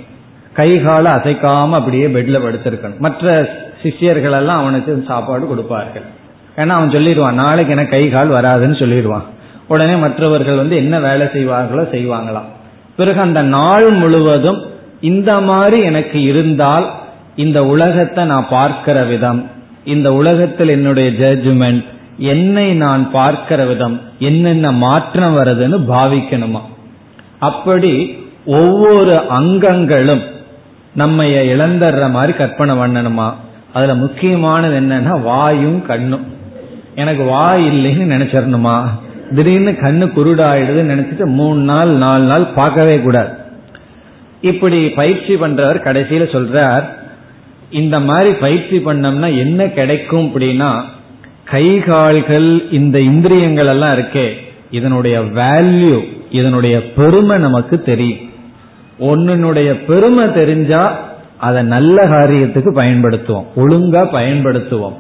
கை 0.53 0.82
காலை 0.82 1.12
அசைக்காம 1.12 1.70
அப்படியே 1.70 2.08
பெட்ல 2.08 2.39
படுத்திருக்கணும். 2.39 2.98
மற்ற 2.98 3.50
சிஷியர்கள் 3.84 4.32
எல்லாம் 4.32 4.62
அவனுக்கு 4.62 5.03
சாப்பாடு 5.08 5.48
கொடுப்பார்கள். 5.48 6.14
ஏன்னா 6.57 6.74
அவன் 6.77 6.89
சொல்லிடுவான் 6.89 7.41
நாளைக்கு 7.43 7.74
எனக்கு 7.74 7.95
கை 7.95 8.09
கால் 8.09 8.35
வராதுன்னு 8.38 8.77
சொல்லிடுவான். 8.81 9.25
உடனே 9.67 9.95
மற்றவர்கள் 9.95 10.55
வந்து 10.55 10.75
என்ன 10.75 11.00
வேலை 11.00 11.27
செய்வார்களோ 11.27 11.83
செய்வாங்களாம். 11.95 12.50
பிறகு 12.95 13.19
அந்த 13.19 13.41
நாள் 13.41 13.88
முழுவதும் 13.89 14.59
இந்த 15.01 15.31
மாதிரி 15.41 15.77
எனக்கு 15.81 16.21
இருந்தால் 16.24 16.85
இந்த 17.35 17.65
உலகத்தை 17.65 18.24
நான் 18.25 18.47
பார்க்கிற 18.50 19.03
விதம் 19.03 19.41
இந்த 19.83 20.13
உலகத்தில் 20.13 20.67
என்னுடைய 20.67 21.09
ஜட்ஜ்மெண்ட் 21.24 21.83
என்னை 22.17 22.74
நான் 22.74 23.12
பார்க்கிற 23.12 23.65
விதம் 23.65 24.01
என்னென்ன 24.19 24.71
மாற்றம் 24.71 25.35
வருதுன்னு 25.38 25.77
பாவிக்கணுமா? 25.89 26.62
அப்படி 27.39 27.93
ஒவ்வொரு 28.45 29.15
அங்கங்களும் 29.29 30.24
நம்ம 30.95 31.24
இழந்துடுற 31.24 32.12
மாதிரி 32.12 32.33
கற்பனை 32.38 32.75
பண்ணணுமா? 32.75 33.27
அதுல 33.74 33.95
முக்கியமானது 33.95 34.75
என்னன்னா 34.79 35.21
வாயும் 35.21 35.85
கண்ணும். 35.85 36.25
எனக்கு 36.95 37.23
வாய் 37.23 37.67
இல்லைன்னு 37.67 38.03
நினைச்சிடணுமா 38.03 38.83
திடீர்னு 39.35 39.71
கண்ணு 39.71 40.09
குருடாயிடுதுன்னு 40.17 40.93
நினைச்சிட்டு 40.93 41.25
மூணு 41.25 41.61
நாள் 41.61 41.89
நாலு 41.89 42.23
நாள் 42.23 42.43
பார்க்கவே 42.43 42.99
கூடாது. 42.99 43.29
இப்படி 44.41 44.89
பயிற்சி 44.89 45.35
பண்றவர் 45.35 45.85
கடைசியில 45.87 46.25
சொல்றார் 46.35 46.83
இந்த 47.69 47.99
மாதிரி 47.99 48.31
பயிற்சி 48.31 48.77
பண்ணோம்னா 48.77 49.37
என்ன 49.37 49.67
கிடைக்கும் 49.67 50.27
அப்படின்னா 50.27 50.81
கை 51.43 51.79
கால்கள் 51.79 52.71
இந்த 52.71 52.99
இந்திரியங்கள் 52.99 53.65
எல்லாம் 53.65 53.97
இருக்கே 53.97 54.33
இதனுடைய 54.71 55.19
வேல்யூ 55.19 56.03
இதனுடைய 56.29 56.91
பெருமை 56.91 57.37
நமக்கு 57.37 57.81
தெரியும். 57.81 58.29
ஒன்னுடைய 58.99 59.85
பெருமை 59.85 60.33
தெரிஞ்சா 60.33 60.99
அதை 61.37 61.63
நல்ல 61.63 62.09
காரியத்துக்கு 62.09 62.71
பயன்படுத்துவோம் 62.75 63.45
ஒழுங்கா 63.55 64.01
பயன்படுத்துவோம். 64.13 64.95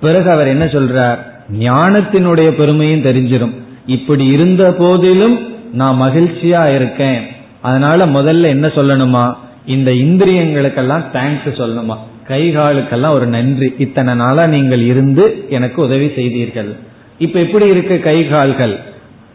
பிறகு 0.00 0.30
அவர் 0.30 0.46
என்ன 0.46 0.64
சொல்றார்? 0.64 1.18
ஞானத்தினுடைய 1.60 2.50
பெருமையும் 2.50 3.02
தெரிஞ்சிடும் 3.02 3.54
இப்படி 3.86 4.26
இருந்த 4.26 4.72
போதிலும் 4.72 5.38
நான் 5.72 6.00
மகிழ்ச்சியா 6.00 6.74
இருக்கேன். 6.74 7.20
அதனால 7.60 8.06
முதல்ல 8.06 8.42
என்ன 8.42 8.66
சொல்லணுமா? 8.66 9.34
இந்த 9.66 9.90
இந்திரியங்களுக்கெல்லாம் 9.90 11.04
தேங்க்ஸ் 11.12 11.54
சொல்லணுமா? 11.56 11.96
கை 12.26 12.56
காலுக்கெல்லாம் 12.56 13.10
ஒரு 13.10 13.26
நன்றி. 13.26 13.74
இத்தனை 13.78 14.14
நாளா 14.14 14.46
நீங்கள் 14.46 14.80
இருந்து 14.80 15.46
எனக்கு 15.48 15.82
உதவி 15.82 16.10
செய்தீர்கள். 16.14 16.76
இப்ப 17.18 17.40
எப்படி 17.40 17.66
இருக்கு 17.66 18.00
கை 18.00 18.28
கால்கள் 18.28 18.78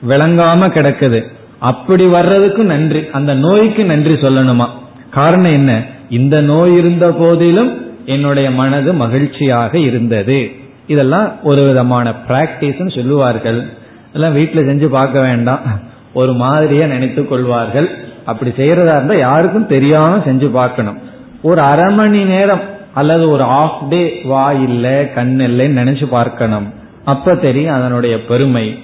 விளங்காம 0.09 0.67
கிடக்குது. 0.67 1.23
அப்படி 1.57 2.05
வர்றதுக்கு 2.05 2.63
நன்றி. 2.63 3.03
அந்த 3.11 3.35
நோய்க்கு 3.35 3.85
நன்றி 3.85 4.13
சொல்லணுமா? 4.13 4.65
காரணம் 5.09 5.51
என்ன? 5.51 5.83
இந்த 6.09 6.41
நோய் 6.41 6.77
இருந்த 6.77 7.11
போதிலும் 7.11 7.85
என்னுடைய 8.05 8.51
மனது 8.51 8.93
மகிழ்ச்சியாக 8.93 9.79
இருந்தது. 9.79 10.51
இதெல்லாம் 10.87 11.43
ஒரு 11.43 11.63
விதமான 11.63 12.13
பிராக்டிஸ் 12.27 12.95
சொல்லுவார்கள். 12.95 13.65
எல்லாம் 14.13 14.33
வீட்டில் 14.33 14.63
செஞ்சு 14.63 14.85
பார்க்க 14.85 15.21
வேண்டாம். 15.21 15.59
ஒரு 16.13 16.33
மாதிரியா 16.33 16.85
நினைத்து 16.85 17.27
கொள்வார்கள். 17.27 17.89
அப்படி 18.25 18.51
செய்யறதா 18.51 18.95
இருந்தா 18.95 19.13
யாருக்கும் 19.13 19.67
தெரியாம 19.67 20.17
செஞ்சு 20.17 20.45
பார்க்கணும். 20.45 20.97
ஒரு 21.41 21.61
அரை 21.61 21.93
மணி 21.93 22.23
நேரம் 22.23 22.61
அல்லது 22.93 23.29
ஒரு 23.29 23.43
ஆஃப் 23.43 23.89
டே 23.89 24.21
வா 24.23 24.51
இல்ல 24.51 25.09
கண் 25.15 25.41
இல்லைன்னு 25.41 25.79
நினைச்சு 25.83 26.05
பார்க்கணும். 26.05 26.73
அப்ப 27.05 27.35
தெரியும் 27.35 27.73
அதனுடைய 27.73 28.25
பெருமை. 28.25 28.79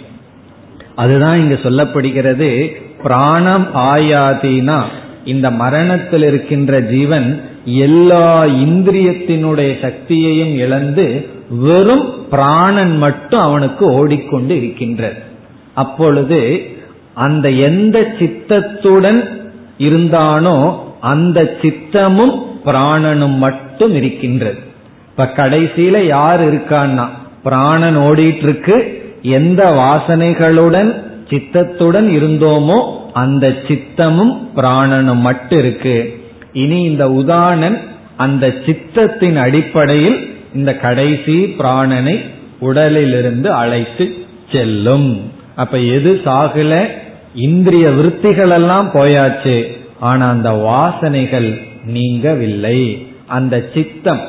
அதுதான் 0.95 1.39
இங்க 1.39 1.53
சொல்லப்படுகிறது. 1.53 2.71
பிராணம் 3.03 3.67
ஆயாதினா 3.75 4.81
இந்த 5.25 5.51
மரணத்தில் 5.51 6.23
இருக்கின்ற 6.23 6.81
ஜீவன் 6.81 7.41
எல்லா 7.65 8.43
இந்திரியத்தினுடைய 8.43 9.79
சக்தியையும் 9.81 10.55
இழந்து 10.55 11.27
வெறும் 11.59 12.29
பிராணன் 12.29 12.97
மட்டும் 12.97 13.39
அவனுக்கு 13.39 13.93
ஓடிக்கொண்டு 13.93 14.57
இருக்கின்றது 14.57 15.21
அப்பொழுது 15.73 16.61
அந்த 17.13 17.49
எந்த 17.49 18.15
சித்தத்துடன் 18.19 19.41
இருந்தானோ 19.77 20.85
அந்த 20.99 21.57
சித்தமும் 21.61 22.41
பிராணனும் 22.65 23.37
மட்டும் 23.37 23.95
இருக்கின்றது. 23.95 24.57
இப்ப 25.09 25.33
கடைசியில 25.35 26.05
யார் 26.05 26.53
இருக்கான்னா? 26.53 27.07
பிராணன் 27.43 27.97
ஓடிட்டு 27.97 28.43
இருக்கு 28.43 29.05
எந்த 29.21 29.63
வாசனைகளுடன் 29.71 31.03
சித்தத்துடன் 31.29 32.07
இருந்தோமோ 32.07 32.83
அந்த 33.13 33.47
சித்தமும் 33.47 34.37
பிராணனும் 34.55 35.19
மட்டும் 35.19 35.59
இருக்கு. 35.59 36.23
இனி 36.53 36.81
இந்த 36.81 37.09
உதாரணன் 37.09 37.77
அந்த 38.17 38.47
சித்தத்தின் 38.47 39.35
அடிப்படையில் 39.35 40.32
இந்த 40.55 40.75
கடைசி 40.75 41.55
பிராணனை 41.57 42.25
உடலிலிருந்து 42.59 43.51
அழைத்து 43.51 44.13
செல்லும். 44.51 45.31
அப்ப 45.55 45.79
எது 45.79 46.21
சாகல? 46.25 46.87
இந்திரிய 47.35 47.89
விற்த்திகள் 47.89 48.49
எல்லாம் 48.49 48.89
போயாச்சு. 48.93 49.77
ஆனா 49.99 50.29
அந்த 50.29 50.49
வாசனைகள் 50.51 51.61
நீங்கவில்லை. 51.93 53.07
அந்த 53.27 53.69
சித்தம் 53.73 54.19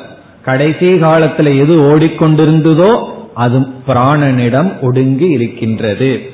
கடைசி 0.41 0.93
காலத்துல 0.93 1.57
எது 1.59 1.75
ஓடிக்கொண்டிருந்ததோ 1.81 3.05
அது 3.33 3.59
பிராணனிடம் 3.59 4.71
ஒடுங்கி 4.81 5.27
இருக்கின்றது. 5.29 6.29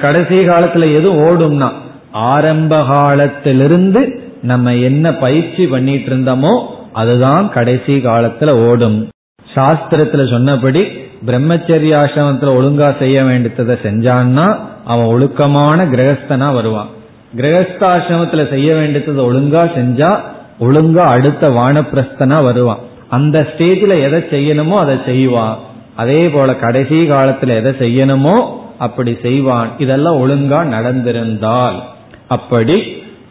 கடைசி 0.00 0.34
காலத்துல 0.34 0.94
எது 0.94 1.12
ஓடும்னா 1.12 1.72
ஆரம்ப 2.10 2.84
காலத்திலிருந்து 2.84 4.22
நம்ம 4.42 4.74
என்ன 4.74 5.12
பயிற்சி 5.14 5.66
பண்ணிட்டு 5.66 6.14
இருந்தோமோ 6.14 6.76
அதுதான் 7.00 7.46
கடைசி 7.56 7.94
காலத்துல 8.06 8.50
ஓடும். 8.68 8.98
சாஸ்திரத்துல 9.54 10.30
சொன்னபடி 10.30 10.82
பிரம்மச்சரியாசிரமத்துல 11.26 12.50
ஒழுங்கா 12.58 12.88
செய்ய 12.98 13.18
வேண்டியதை 13.24 13.76
செஞ்சான்னா 13.84 14.46
அவன் 14.84 15.06
ஒழுக்கமான 15.06 15.84
கிரகஸ்தனா 15.84 16.48
வருவான். 16.54 16.90
கிரகஸ்தாசிரமத்துல 17.36 18.42
செய்ய 18.48 18.74
வேண்டியதை 18.74 19.24
ஒழுங்கா 19.24 19.62
செஞ்சா 19.78 20.10
ஒழுங்கா 20.60 21.04
அடுத்த 21.14 21.48
வானப்பிரஸ்தனா 21.48 22.38
வருவான். 22.42 22.84
அந்த 23.08 23.46
ஸ்டேஜில் 23.50 24.02
எதை 24.06 24.20
செய்யணுமோ 24.34 24.76
அதை 24.84 24.96
செய்வான். 25.06 25.56
அதே 25.96 26.22
போல 26.28 26.54
கடைசி 26.54 26.98
காலத்துல 27.10 27.54
எதை 27.60 27.72
செய்யணுமோ 27.82 28.36
அப்படி 28.78 29.12
செய்வான். 29.22 29.70
இதெல்லாம் 29.78 30.18
ஒழுங்கா 30.22 30.60
நடந்திருந்தால் 30.76 31.78
அப்படி 32.28 32.76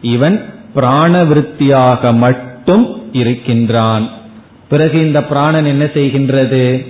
இவன் 0.00 0.38
பிராணவிருத்தியாக 0.76 2.12
மட்டும் 2.14 2.84
இருக்கின்றான். 3.12 4.08
பிறகு 4.68 4.98
இந்த 4.98 5.24
பிராணன் 5.24 5.64
என்ன 5.64 5.84
செய்கின்றது? 5.84 6.86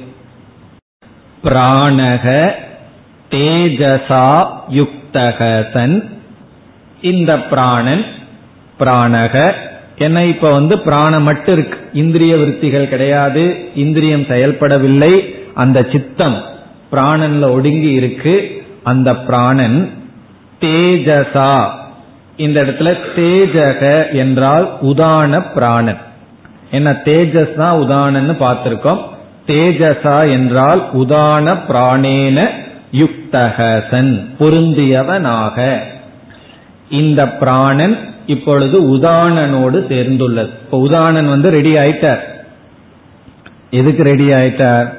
பிராணக 1.45 2.51
தேஜசா 3.31 4.47
யுக்தகசன் 4.73 6.09
இந்த 7.01 7.41
பிராணன் 7.41 8.05
பிராணக 8.81 9.53
என்ன 9.99 10.25
இப்ப 10.25 10.51
வந்து 10.51 10.79
பிராணம் 10.79 11.23
மட்டும் 11.23 11.59
இருக்கு. 11.59 11.79
இந்திரிய 11.93 12.37
விருத்திகள் 12.37 12.89
கிடையாது 12.89 13.69
இந்திரியம் 13.75 14.25
செயல்படவில்லை. 14.25 15.35
அந்த 15.55 15.87
சித்தம் 15.93 16.43
பிராணன்ல 16.93 17.51
ஒடுங்கி 17.51 17.91
இருக்கு. 17.91 18.63
அந்த 18.83 19.15
பிராணன் 19.17 19.91
தேஜசா. 20.61 21.69
இந்த 22.37 22.63
இடத்துல 22.63 22.97
தேஜக 23.17 24.13
என்றால் 24.13 24.79
உதான 24.83 25.53
பிராணன். 25.55 25.99
என்ன 26.71 26.91
தேஜஸ் 27.05 27.55
தான் 27.55 27.79
உதானன்னு 27.81 28.35
பார்த்திருக்கோம். 28.41 29.01
தேஜசா 29.47 30.31
என்றால் 30.31 30.89
உதான 30.95 31.59
பிராணேன 31.69 32.49
யுக்தகசன் 32.93 34.27
பொருந்தியவனாக. 34.41 35.79
இந்த 36.91 37.29
பிராணன் 37.29 37.99
இப்பொழுது 38.27 38.97
உதானனோடு 38.97 39.79
சேர்ந்துள்ளது. 39.89 40.51
இப்ப 40.65 40.79
உதானன் 40.79 41.29
வந்து 41.29 41.51
ரெடி 41.51 41.77
ஆயிட்டார். 41.77 42.21
எதுக்கு 43.71 44.03
ரெடி 44.03 44.29
ஆயிட்டார்? 44.29 44.93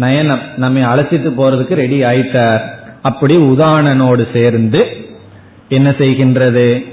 நயனம் 0.00 0.40
நம்மை 0.56 0.82
அழைச்சிட்டு 0.82 1.32
போறதுக்கு 1.38 1.74
ரெடி 1.74 2.02
ஆயிட்டார். 2.02 2.60
அப்படி 3.02 3.36
உதானனோடு 3.36 4.32
சேர்ந்து 4.32 5.06
என்ன 5.68 5.90
செய்கின்றது? 5.90 6.86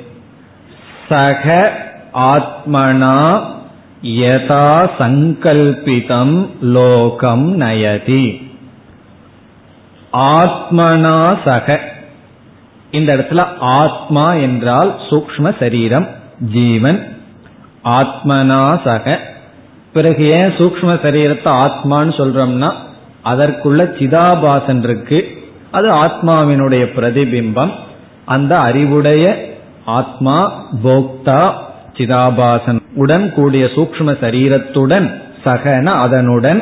சக 1.10 1.72
ஆத்மனா 2.14 3.42
யதா 4.04 4.90
சங்கல்பிதம் 5.00 6.48
லோகம் 6.62 7.62
நயதி. 7.62 8.52
ஆத்மனா 10.14 11.38
சக. 11.46 11.80
இந்த 12.92 13.16
இடத்துல 13.16 13.46
ஆத்மா 13.60 14.34
என்றால் 14.34 15.00
சூக்ம 15.10 15.56
சரீரம் 15.60 16.08
ஜீவன். 16.40 17.18
ஆத்மனா 17.84 18.80
சக. 18.84 19.20
பிறகு 19.94 20.26
ஏன் 20.26 20.50
சூக்ம 20.50 21.00
சரீரத்தை 21.02 21.52
ஆத்மான்னு 21.52 22.14
சொல்றோம்னா 22.18 22.74
அதற்குள்ள 23.26 23.96
சிதாபாசன் 24.00 24.84
இருக்கு. 24.84 25.44
அது 25.72 25.92
ஆத்மாவினுடைய 25.92 26.88
பிரதிபிம்பம். 26.96 27.72
அந்த 28.26 28.60
அறிவுடைய 28.60 29.52
ஆத்மா 29.86 30.66
போக்தா 30.84 31.54
சிதாபாசன் 31.98 32.80
உடன் 32.94 33.34
கூடிய 33.34 33.66
சூக்ம 33.66 34.16
சரீரத்துடன் 34.22 35.08
சகன 35.46 35.84
அதனுடன் 35.84 36.62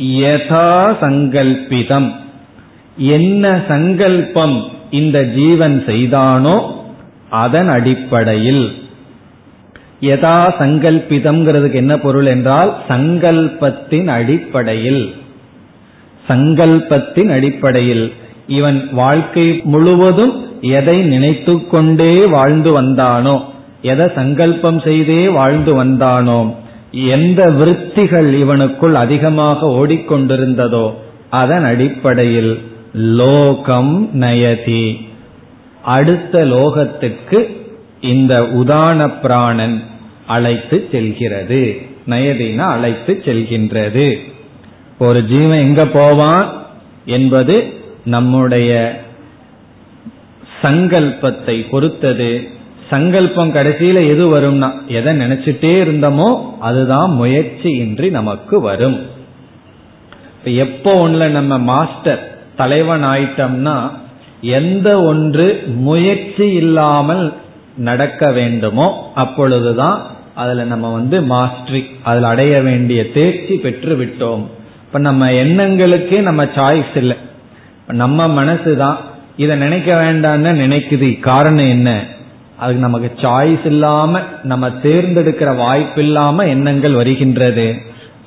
யதா 0.00 0.96
சங்கல்பிதம். 1.00 2.12
என்ன 2.96 3.62
சங்கல்பம் 3.68 4.64
இந்த 4.90 5.24
ஜீவன் 5.24 5.82
செய்தானோ 5.86 6.56
அதன் 7.30 7.68
அடிப்படையில். 7.68 8.72
யதா 10.00 10.36
சங்கல்பிதம்ங்கிறதுக்கு 10.58 11.74
என்ன 11.74 11.98
பொருள் 11.98 12.26
என்றால் 12.26 12.74
சங்கல்பத்தின் 12.88 14.06
அடிப்படையில். 14.06 15.14
சங்கல்பத்தின் 16.28 17.30
அடிப்படையில் 17.30 18.12
இவன் 18.46 18.88
வாழ்க்கை 18.92 19.60
முழுவதும் 19.64 20.34
எதை 20.60 21.02
நினைத்து 21.02 21.66
கொண்டே 21.66 22.26
வாழ்ந்து 22.26 22.82
வந்தானோ 22.82 23.36
எதை 23.82 24.06
சங்கல்பம் 24.14 24.80
செய்தே 24.80 25.28
வாழ்ந்து 25.28 25.84
வந்தானோ 25.84 26.54
எந்த 26.92 27.50
விருத்திகள் 27.50 28.34
இவனுக்குள் 28.34 28.92
அதிகமாக 28.92 29.66
ஓடிக்கொண்டிருந்ததோ 29.66 30.94
அதன் 31.30 31.64
அடிப்படையில் 31.64 32.62
லோகம் 32.92 34.10
நயதி. 34.20 35.06
அடுத்த 35.82 36.44
லோகத்துக்கு 36.44 37.56
இந்த 38.00 38.40
உதான 38.40 39.12
பிராணன் 39.22 39.82
அழைத்து 40.26 40.88
செல்கிறது. 40.92 41.80
நயதினா 42.08 42.58
அழைத்து 42.58 43.22
செல்கின்றது. 43.24 44.18
ஒரு 44.98 45.24
ஜீவன் 45.24 45.58
எங்க 45.58 45.86
போவான் 45.86 46.52
என்பது 47.04 47.72
நம்முடைய 48.04 49.00
சங்கல்பத்தை 50.62 51.68
பொறுத்தது. 51.70 52.48
சங்கல்பம் 52.90 53.54
கடைசியில 53.54 53.98
எது 54.08 54.24
வரும்னா 54.34 54.68
எதை 54.88 55.12
நினைச்சிட்டே 55.16 55.72
இருந்தோமோ 55.84 56.28
அதுதான் 56.60 57.10
முயற்சி 57.10 57.70
இன்றி 57.70 58.10
நமக்கு 58.10 58.60
வரும். 58.60 58.98
எப்போ 60.44 61.08
ஒண்ணுல 61.08 61.28
நம்ம 61.28 61.58
மாஸ்டர் 61.58 62.22
தலைவன் 62.56 63.04
ஆயிட்டோம்னா 63.04 63.90
எந்த 64.40 65.02
ஒன்று 65.02 65.62
முயற்சி 65.66 66.52
இல்லாமல் 66.52 67.32
நடக்க 67.76 68.30
வேண்டுமோ 68.30 69.10
அப்பொழுதுதான் 69.14 70.02
அதுல 70.34 70.64
நம்ம 70.64 70.92
வந்து 70.92 71.20
மாஸ்டரி 71.20 71.82
அதுல 72.02 72.26
அடைய 72.26 72.60
வேண்டிய 72.60 73.10
தேர்ச்சி 73.10 73.54
பெற்று 73.54 73.94
விட்டோம். 73.96 74.42
இப்ப 74.86 74.98
நம்ம 74.98 75.30
எண்ணங்களுக்கே 75.30 76.20
நம்ம 76.20 76.44
சாய்ஸ் 76.44 76.94
இல்லை. 76.94 77.16
நம்ம 77.92 78.28
மனசு 78.28 78.76
தான் 78.76 78.98
இதை 79.36 79.56
நினைக்க 79.56 79.90
வேண்டாம்னு 80.02 80.52
நினைக்குது. 80.64 81.20
காரணம் 81.20 81.68
என்ன? 81.68 81.90
அதுக்கு 82.58 82.84
நமக்கு 82.86 83.10
சாய்ஸ் 83.16 83.66
இல்லாம 83.66 84.20
நம்ம 84.42 84.68
தேர்ந்தெடுக்கிற 84.68 85.56
வாய்ப்பு 85.56 86.02
இல்லாம 86.02 86.46
எண்ணங்கள் 86.46 86.92
வருகின்றது. 86.92 87.74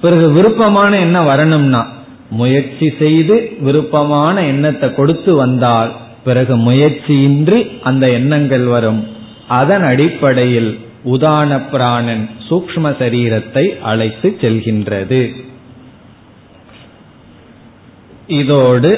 பிறகு 0.02 0.32
விருப்பமான 0.32 1.00
எண்ணம் 1.00 1.26
வரணும்னா 1.26 1.88
முயற்சி 2.30 2.94
செய்து 3.00 3.58
விருப்பமான 3.60 4.44
எண்ணத்தை 4.46 4.96
கொடுத்து 4.96 5.36
வந்தால் 5.36 5.92
பிறகு 6.24 6.56
முயற்சியின்றி 6.58 7.60
அந்த 7.84 8.10
எண்ணங்கள் 8.10 8.66
வரும். 8.66 9.08
அதன் 9.48 9.84
அடிப்படையில் 9.84 10.80
உதான 11.06 11.62
பிராணன் 11.72 12.30
சூக்ம 12.50 12.92
சரீரத்தை 13.00 13.66
அழைத்து 13.82 14.38
செல்கின்றது. 14.42 15.22
இதோடு 18.28 18.92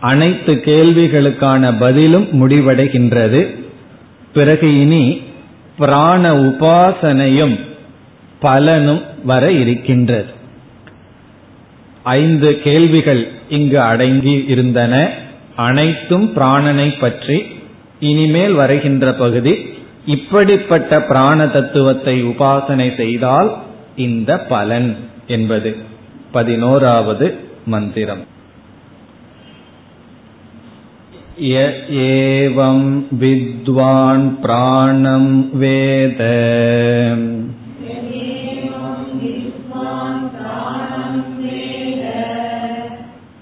அனைத்து 0.00 0.52
கேள்விகளுக்கான 0.52 1.72
பதிலும் 1.78 2.28
முடிவடைகின்றது. 2.40 3.40
பிறகு 4.38 4.68
இனி 4.80 5.04
பிராண 5.78 6.22
உபாசனையும் 6.42 7.56
பலனும் 8.40 9.02
வர 9.24 9.44
இருக்கின்றது. 9.52 10.30
ஐந்து 12.02 12.50
கேள்விகள் 12.62 13.22
இங்கு 13.48 13.78
அடங்கி 13.80 14.34
இருந்தன. 14.48 14.94
அனைத்தும் 15.56 16.26
பிராணனை 16.36 16.88
பற்றி 17.00 17.38
இனிமேல் 18.00 18.52
வருகின்ற 18.52 19.12
பகுதி 19.12 19.54
இப்படிப்பட்ட 20.06 21.00
பிராண 21.02 21.46
தத்துவத்தை 21.46 22.14
உபாசனை 22.24 22.88
செய்தால் 22.96 23.50
இந்த 23.96 24.38
பலன் 24.52 24.90
என்பது. 25.26 25.70
பதினோராவது 26.32 27.26
மந்திரம். 27.66 28.24
एवं 31.39 32.81
विद्वान् 33.21 34.29
प्राणं 34.41 35.25
वेद 35.61 36.19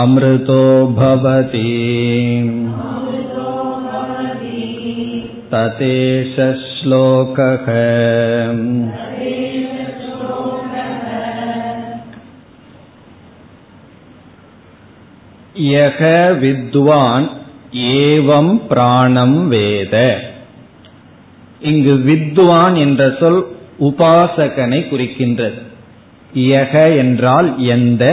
अमृतो 0.00 0.62
भवति 0.96 1.62
ततेश 5.50 6.36
श्लोकः 6.66 7.66
यः 15.70 15.98
विद्वान् 16.40 17.26
ஏவம் 18.02 18.52
பிராணம் 18.68 19.38
வேத 19.48 19.94
இங்கு 21.60 21.94
வித்வான் 22.04 22.74
என்ற 22.74 23.02
சொல் 23.20 23.40
உபாசகனை 23.80 24.80
குறிக்கின்றது 24.90 25.60
யக 26.44 26.74
என்றால் 26.96 27.48
எந்த 27.66 28.04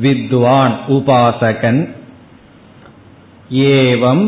வித்வான் 0.00 0.74
உபாசகன் 0.88 1.82
ஏவம் 3.72 4.24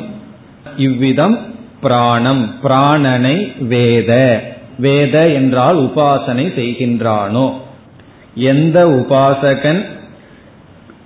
இவ்விதம் 0.78 1.36
பிராணம் 1.81 2.55
பிராணனை 2.63 3.65
வேத. 3.67 4.41
வேத 4.79 5.27
என்றால் 5.27 5.77
உபாசனை 5.77 6.45
செய்கின்றானோ? 6.57 7.53
எந்த 8.35 8.87
உபாசகன் 8.87 9.85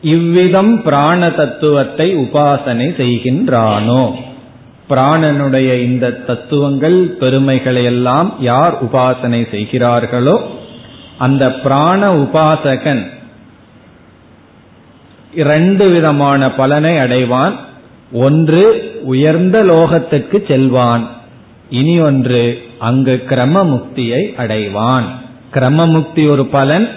இவ்விதம் 0.02 0.82
பிராண 0.82 1.30
தத்துவத்தை 1.30 2.16
உபாசனை 2.16 2.88
செய்கின்றானோ? 2.98 4.12
பிராணனுடைய 4.90 5.80
இந்த 5.80 6.12
தத்துவங்கள் 6.12 7.18
பெருமைகளை 7.20 7.84
எல்லாம் 7.84 8.36
யார் 8.40 8.86
உபாசனை 8.86 9.50
செய்கிறார்களோ 9.50 10.48
அந்த 11.18 11.52
பிராண 11.52 12.14
உபாசகன் 12.14 13.08
இரண்டு 15.34 15.90
விதமான 15.90 16.52
பலனை 16.52 16.96
அடைவான். 16.96 17.54
ஒன்று 18.12 18.92
உயர்ந்த 19.04 19.63
லோகத்துக்கு 19.63 20.48
செல்வான். 20.48 21.10
இனி 21.70 22.00
ஒன்று 22.00 22.63
அங்கு 22.80 23.24
கிரம 23.30 23.63
முக்தியை 23.63 24.34
அடைவான். 24.38 25.04
கிரம 25.54 25.86
முக்தி 25.88 26.28
ஒரு 26.28 26.46
பலன் 26.46 26.89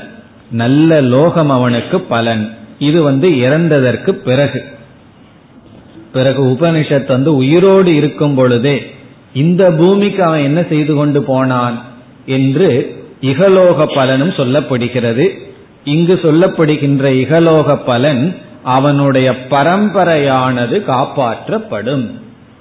நல்ல 0.50 1.00
லோகம் 1.00 1.50
அவனுக்கு 1.50 2.00
பலன். 2.00 2.54
இது 2.78 3.02
வந்து 3.02 3.28
இறந்ததற்கு 3.28 4.10
பிறகு. 4.10 4.64
பிறகு 6.12 6.44
உபனிஷத் 6.44 7.06
வந்து 7.06 7.36
உயிரோடு 7.36 7.94
இருக்கும் 7.94 8.34
பொழுதே 8.34 8.94
இந்த 9.34 9.70
பூமிக்கு 9.70 10.22
அவன் 10.22 10.42
என்ன 10.42 10.62
செய்து 10.62 10.94
கொண்டு 10.94 11.22
போனான் 11.22 11.82
என்று 12.26 12.96
இகலோக 13.22 13.86
பலனும் 13.94 14.30
சொல்லப்படுகிறது. 14.30 15.38
இங்கு 15.84 16.20
சொல்லப்படுகின்ற 16.22 17.04
இகலோக 17.14 17.76
பலன் 17.84 18.36
அவனுடைய 18.66 19.30
பரம்பரையானது 19.30 20.84
காப்பாற்றப்படும். 20.84 22.10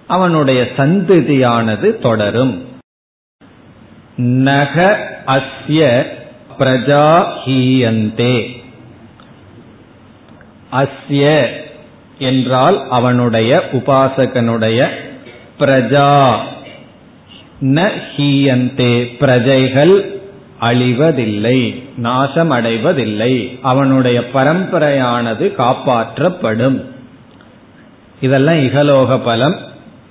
அவனுடைய 0.08 0.68
சந்ததியானது 0.78 2.00
தொடரும். 2.00 2.66
நக 4.16 4.98
அஸ்ய 5.28 6.06
பிரஜா 6.60 7.26
ஹீயந்தே. 7.46 8.64
அஸ்ய 10.72 11.46
என்றால் 12.20 12.90
அவனுடைய 12.90 13.64
உபாசகனுடைய 13.72 14.90
பிரஜா. 15.60 16.36
ந 17.62 17.92
ஹீயந்தே 18.18 19.18
பிரஜைகள் 19.18 20.20
அழிவதில்லை. 20.62 21.85
நாசம் 21.98 22.50
அடைவதில்லை 22.50 23.60
அவனுடைய 23.62 24.20
பரம்பரையானது 24.34 25.56
காப்பாற்றப்படும். 25.56 26.86
இதெல்லாம் 28.22 28.56
இகலோக 28.56 29.20
பலம். 29.24 29.56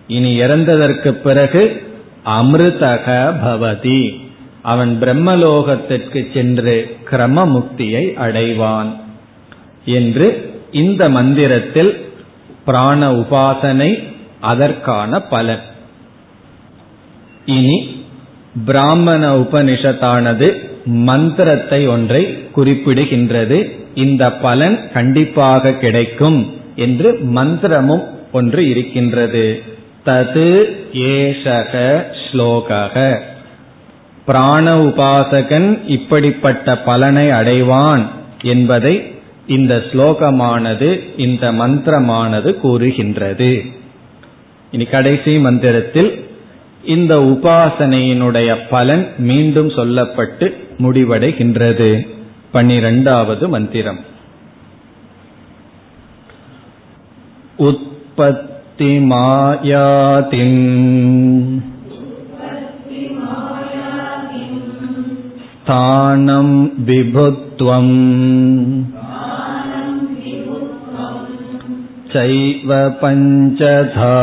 இனி 0.07 0.41
இறந்ததற்கு 0.41 1.09
பிறகு 1.09 1.93
அமிர்தக 2.27 3.35
பவதி. 3.45 4.21
அவன் 4.63 4.99
பிரம்மலோகத்திற்கு 5.01 6.33
சென்று 6.33 6.97
கிரம 7.11 7.47
முக்தியை 7.47 8.15
அடைவான் 8.15 8.95
என்று 9.85 10.61
இந்த 10.73 11.09
மந்திரத்தில் 11.09 12.13
பிராண 12.65 13.13
உபாசனை 13.13 14.13
அதற்கான 14.41 15.21
பலன். 15.21 15.63
இனி 17.45 18.05
பிராமண 18.67 19.37
உபனிஷத்தானது 19.37 20.73
மந்திரத்தை 20.85 21.87
ஒன்றை 21.87 22.39
குறிப்பிடுகின்றது. 22.57 23.71
இந்த 23.95 24.33
பலன் 24.33 24.93
கண்டிப்பாக 24.93 25.73
கிடைக்கும் 25.73 26.55
என்று 26.77 27.21
மந்திரமும் 27.35 28.05
ஒன்று 28.33 28.69
இருக்கின்றது. 28.69 29.63
தது 30.07 30.69
ஏஷக 30.93 32.03
ஸ்லோகக. 32.25 33.19
பிராண 34.27 34.79
உபாசகன் 34.79 35.79
இப்படிப்பட்ட 35.87 36.79
பலனை 36.79 37.29
அடைவான் 37.29 38.07
என்பதை 38.43 39.13
இந்த 39.47 39.83
ஸ்லோகமானது 39.93 41.01
இந்த 41.17 41.53
மந்திரமானது 41.53 42.55
கூறுகின்றது. 42.55 43.63
இனி 44.71 44.85
கடைசி 44.85 45.39
மந்திரத்தில் 45.39 46.25
இந்த 46.86 47.14
உபாசனையினுடைய 47.30 48.50
பலன் 48.70 49.06
மீண்டும் 49.22 49.70
சொல்லப்பட்டு 49.70 50.48
முடிவடைகின்றது 50.82 51.90
பன்னிரண்டாவது 52.52 53.48
மந்திரம் 53.50 54.00
உற்பத்தி 57.60 58.92
மாயாதிம் 59.10 60.62
स्थानं 65.62 66.48
विभुत्वम् 66.82 67.96
चैव 72.10 72.72
पञ्चधा 73.02 74.16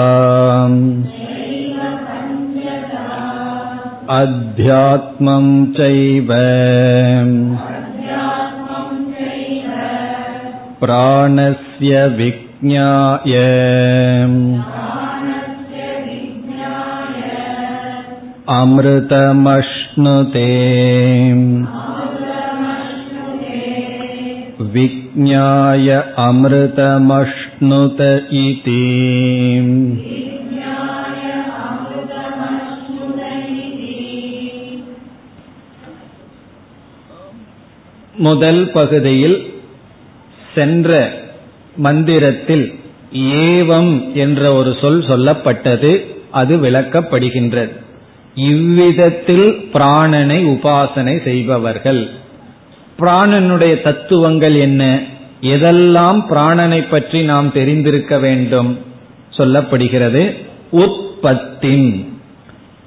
अध्यात्मं 4.14 5.46
चैव 5.76 6.32
प्राणस्य 10.80 12.06
विज्ञाय 12.16 13.34
अमृतमश्नुते 18.56 20.50
विज्ञाय 24.74 25.90
अमृतमश्नुत 26.26 28.00
इति 28.40 28.82
முதல் 38.21 38.71
பகுதியில் 38.71 39.53
சென்ற 40.55 41.11
மந்திரத்தில் 41.75 42.79
ஏவம் 43.13 44.13
என்ற 44.13 44.53
ஒரு 44.53 44.77
சொல் 44.81 45.03
சொல்லப்பட்டது 45.03 46.05
அது 46.31 46.57
விளக்கப்படுகின்றது. 46.57 47.71
இவ்விதத்தில் 48.35 49.69
பிராணனை 49.73 50.45
உபாசனை 50.45 51.23
செய்பவர்கள். 51.23 52.09
பிராணனுடைய 52.99 53.81
தத்துவங்கள் 53.81 54.55
என்ன? 54.55 55.03
எதெல்லாம் 55.41 56.23
பிராணனை 56.29 56.85
பற்றி 56.89 57.23
நாம் 57.23 57.51
தெரிந்திருக்க 57.51 58.19
வேண்டும்? 58.19 58.79
சொல்லப்படுகிறது 59.37 60.35
உற்பத்தின். 60.71 62.05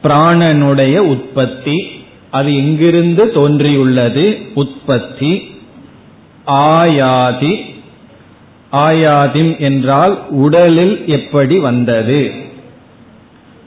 பிராணனுடைய 0.02 0.96
உற்பத்தி 0.96 2.03
அது 2.34 2.56
எங்கிருந்து 2.56 3.32
தோன்றியுள்ளது. 3.32 4.38
உற்பத்தி. 4.54 5.56
ஆயாதி. 6.46 7.74
ஆயாதிம் 8.72 9.58
என்றால் 9.58 10.28
உடலில் 10.28 11.06
எப்படி 11.06 11.58
வந்தது? 11.58 12.32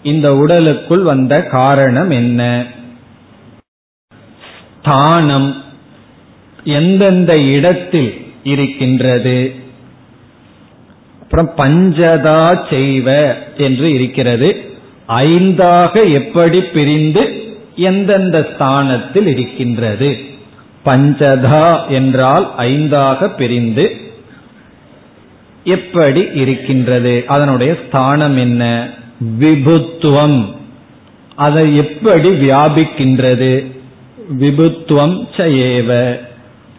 இந்த 0.04 0.36
உடலுக்குள் 0.36 1.02
வந்த 1.02 1.44
காரணம் 1.44 2.10
என்ன? 2.10 2.66
ஸ்தானம். 4.80 5.64
எந்தெந்த 6.64 7.40
இடத்தில் 7.40 8.26
இருக்கின்றது? 8.44 9.56
அப்புறம் 11.22 11.52
பஞ்சதா 11.58 12.66
செய்வ 12.70 13.34
என்று 13.58 13.94
இருக்கிறது. 13.94 14.78
ஐந்தாக 15.08 16.14
எப்படி 16.14 16.62
பிரிந்து 16.62 17.37
எந்தெந்த 17.78 18.48
ஸ்தானத்தில் 18.56 19.28
இருக்கின்றது? 19.28 20.18
பஞ்சதா 20.86 21.88
என்றால் 21.88 22.52
ஐந்தாக 22.58 23.36
பிரிந்து 23.36 23.98
எப்படி 25.64 26.30
இருக்கின்றது? 26.34 27.24
அதனுடைய 27.28 27.78
ஸ்தானம் 27.88 28.38
என்ன? 28.38 28.90
விபுத்துவம். 29.40 30.56
அதை 31.36 31.76
எப்படி 31.76 32.30
வியாபிக்கின்றது? 32.30 33.66
விபுத்துவம் 34.40 35.28
சயேவ. 35.38 36.20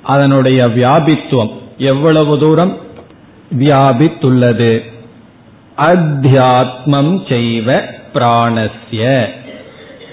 அதனுடைய 0.03 0.67
வியாபித்துவம் 0.67 1.53
எவ்வளவு 1.79 2.39
தூரம் 2.39 2.77
வியாபித்துள்ளது? 3.59 4.81
அத்தியாத்மம் 5.79 7.23
செய்வ 7.29 7.83
பிராணஸ்ய. 8.15 9.27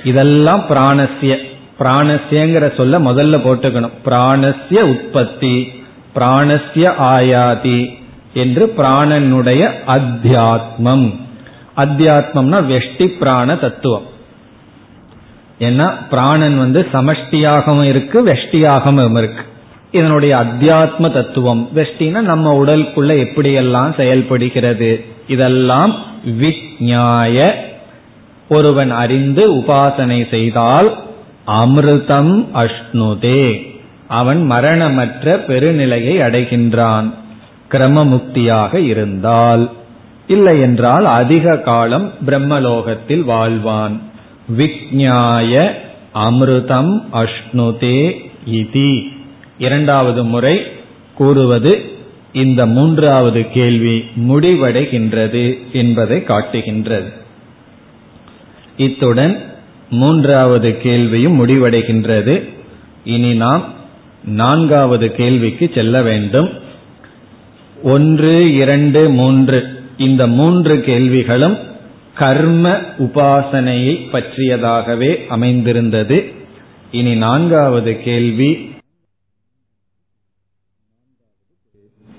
இதெல்லாம் 0.06 0.66
பிராணசிய 0.70 1.38
பிராணசியங்கிற 1.80 2.76
சொல்ல 2.76 3.00
முதல்ல 3.00 3.38
போட்டுக்கணும். 3.42 3.92
பிராணஸ்ய 4.06 4.80
உற்பத்தி 4.80 5.84
பிராணஸ்ய 6.16 6.94
ஆயாதி 7.00 7.98
என்று 8.34 8.74
பிராணனுடைய 8.78 9.72
அத்தியாத்மம். 9.88 11.16
அத்தியாத்மம்னா 11.78 12.62
வெஷ்டி 12.72 13.08
பிராண 13.08 13.56
தத்துவம். 13.56 14.06
ஏன்னா 15.60 15.94
பிராணன் 16.10 16.58
வந்து 16.58 16.88
சமஷ்டியாகவும் 16.94 17.84
இருக்கு 17.84 18.26
வெஷ்டியாகவும் 18.26 19.18
இருக்கு. 19.18 19.44
இதனுடைய 19.92 20.36
அத்தியாத்ம 20.36 21.12
தத்துவம். 21.12 21.70
வெஷ்டினா 21.76 22.22
நம்ம 22.22 22.64
உடலுக்குள்ள 22.64 23.26
எப்படியெல்லாம் 23.26 23.96
செயல்படுகிறது? 23.96 25.06
இதெல்லாம் 25.28 25.96
விஜ்ஞாய 26.28 27.52
ஒருவன் 28.50 28.92
அறிந்து 28.92 29.54
உபாசனை 29.54 30.30
செய்தால் 30.30 30.98
அமிர்தம் 31.48 32.46
அஷ்ணுதே. 32.56 33.74
அவன் 34.08 34.46
மரணமற்ற 34.46 35.44
பெருநிலையை 35.48 36.22
அடைகின்றான். 36.22 37.14
கிரமமுக்தியாக 37.72 38.76
இருந்தால். 38.76 39.70
இல்லை 40.28 40.60
என்றால் 40.60 41.06
அதிக 41.06 41.58
காலம் 41.58 42.12
பிரம்மலோகத்தில் 42.26 43.24
வாழ்வான். 43.24 44.00
விக்ஞாய 44.58 45.72
அமிர்தம் 46.16 47.04
அஷ்ணுதே 47.14 48.16
இதி. 48.52 49.04
இரண்டாவது 49.58 50.24
முறை 50.24 50.62
கூறுவது 51.16 51.84
இந்த 52.34 52.66
மூன்றாவது 52.66 53.52
கேள்வி 53.52 54.06
முடிவடைகின்றது 54.30 55.58
என்பதை 55.72 56.24
காட்டுகின்றது. 56.24 57.24
இத்துடன் 58.78 59.54
மூன்றாவது 59.90 60.78
கேள்வியும் 60.78 61.48
முடிவடைகின்றது. 61.48 62.50
இனி 63.04 63.34
நாம் 63.34 63.74
நான்காவது 64.24 65.12
கேள்விக்கு 65.12 65.72
செல்ல 65.74 66.02
வேண்டும். 66.02 66.50
ஒன்று 67.84 68.54
இரண்டு 68.54 69.10
மூன்று. 69.10 69.84
இந்த 69.98 70.28
மூன்று 70.28 70.82
கேள்விகளும் 70.82 71.58
கர்ம 72.14 72.70
உபாசனையை 72.98 73.94
பற்றியதாகவே 74.12 75.28
அமைந்திருந்தது. 75.28 76.34
இனி 76.92 77.16
நான்காவது 77.16 78.02
கேள்வி. 78.02 78.74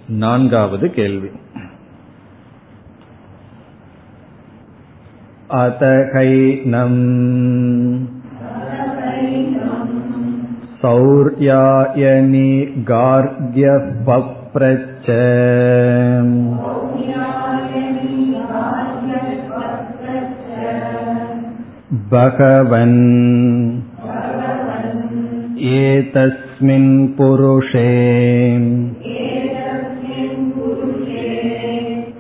நான்காவது 0.09 0.91
கேள்வி. 0.91 1.29
अतकैनम् 5.60 7.00
सौर्यायनि 10.82 12.50
गार्ग्यः 12.92 13.90
पप्रच्च 14.08 15.10
भगवन् 22.14 23.00
एतस्मिन् 25.76 26.92
पुरुषे 27.18 27.90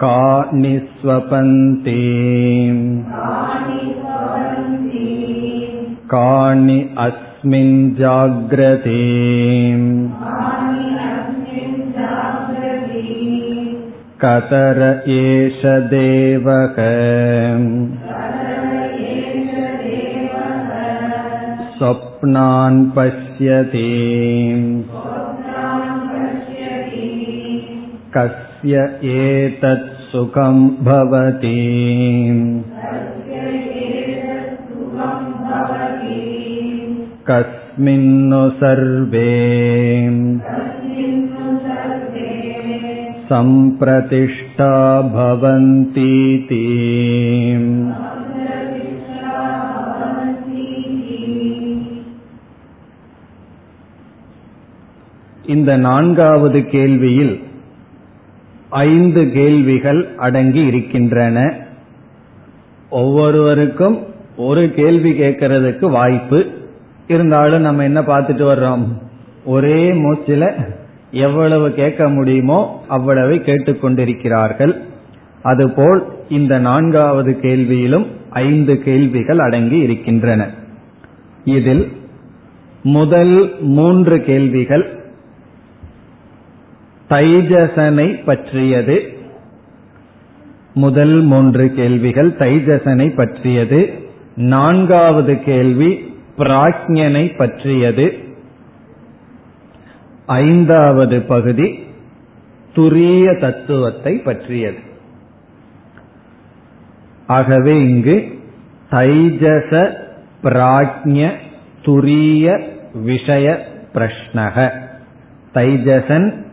का 0.03 0.51
निःस्वपन्ति 0.53 1.99
कानि 6.13 6.79
अस्मिन् 6.97 7.95
जाग्रते 7.95 8.99
कतर 14.23 14.81
एष 15.09 15.61
देवः 15.93 16.75
स्वप्नान् 21.77 22.83
पश्यति 22.97 23.87
कस्य 28.65 28.77
एतत् 29.13 29.89
सुखं 30.11 30.55
भवति 30.85 31.57
कस्मिन्नु 37.29 38.41
सर्वे 38.59 39.29
सम्प्रतिष्ठा 43.31 44.73
भवन्तीति 45.17 46.65
இந்த 55.53 55.71
நான்காவது 55.77 56.59
கேள்வியில் 56.73 57.33
ஐந்து 58.76 59.32
கேள்விகள் 59.32 60.00
அடங்கி 60.16 60.62
இருக்கின்றன. 60.64 61.38
ஒவ்வொருவருக்கும் 62.90 63.96
ஒரு 64.36 64.62
கேள்வி 64.74 65.10
கேட்கறதுக்கு 65.10 65.90
வாய்ப்பு. 65.90 66.46
இருந்தாலும் 67.08 67.60
நம்ம 67.60 67.82
என்ன 67.82 68.00
பார்த்துட்டு 68.00 68.44
வர்றோம்? 68.52 68.84
ஒரே 69.44 69.92
மூச்சில் 69.92 70.48
எவ்வளவு 71.10 71.66
கேட்க 71.72 72.08
முடியுமோ 72.08 72.58
அவ்வளவு 72.88 73.34
கேட்டுக்கொண்டிருக்கிறார்கள் 73.34 74.74
அதுபோல் 75.42 76.00
இந்த 76.28 76.58
நான்காவது 76.58 77.32
கேள்வியிலும் 77.42 78.06
ஐந்து 78.30 78.82
கேள்விகள் 78.82 79.38
அடங்கி 79.38 79.78
இருக்கின்றன. 79.78 80.48
இதில் 81.44 81.84
முதல் 82.82 83.34
மூன்று 83.60 84.16
கேள்விகள் 84.22 84.84
தைஜசனை 87.10 88.24
பற்றியது. 88.24 89.14
முதல் 90.74 91.20
மூன்று 91.20 91.74
கேள்விகள் 91.74 92.30
தைஜசனை 92.30 93.14
பற்றியது. 93.14 94.08
நான்காவது 94.36 95.42
கேள்வி 95.42 96.14
பிராஜ்யனை 96.38 97.36
பற்றியது. 97.36 98.18
ஐந்தாவது 100.26 101.22
பகுதி 101.22 101.86
துரிய 102.74 103.40
தத்துவத்தை 103.40 104.16
பற்றியது. 104.16 104.78
ஆகவே 107.26 107.88
இங்கு 107.88 108.38
தைஜச 108.90 109.92
பிராஜ்ய 110.42 111.32
துரிய 111.84 112.62
விஷய 112.92 113.66
பிரஷ்னக. 113.94 114.70
தைஜசன் 115.54 116.45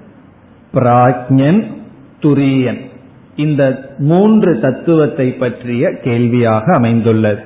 பிராஜ்யன் 0.74 1.66
துரியன். 2.22 2.82
இந்த 3.36 3.90
மூன்று 3.98 4.60
தத்துவத்தை 4.60 5.32
பற்றிய 5.32 5.92
கேள்வியாக 6.04 6.76
அமைந்துள்ளது. 6.76 7.42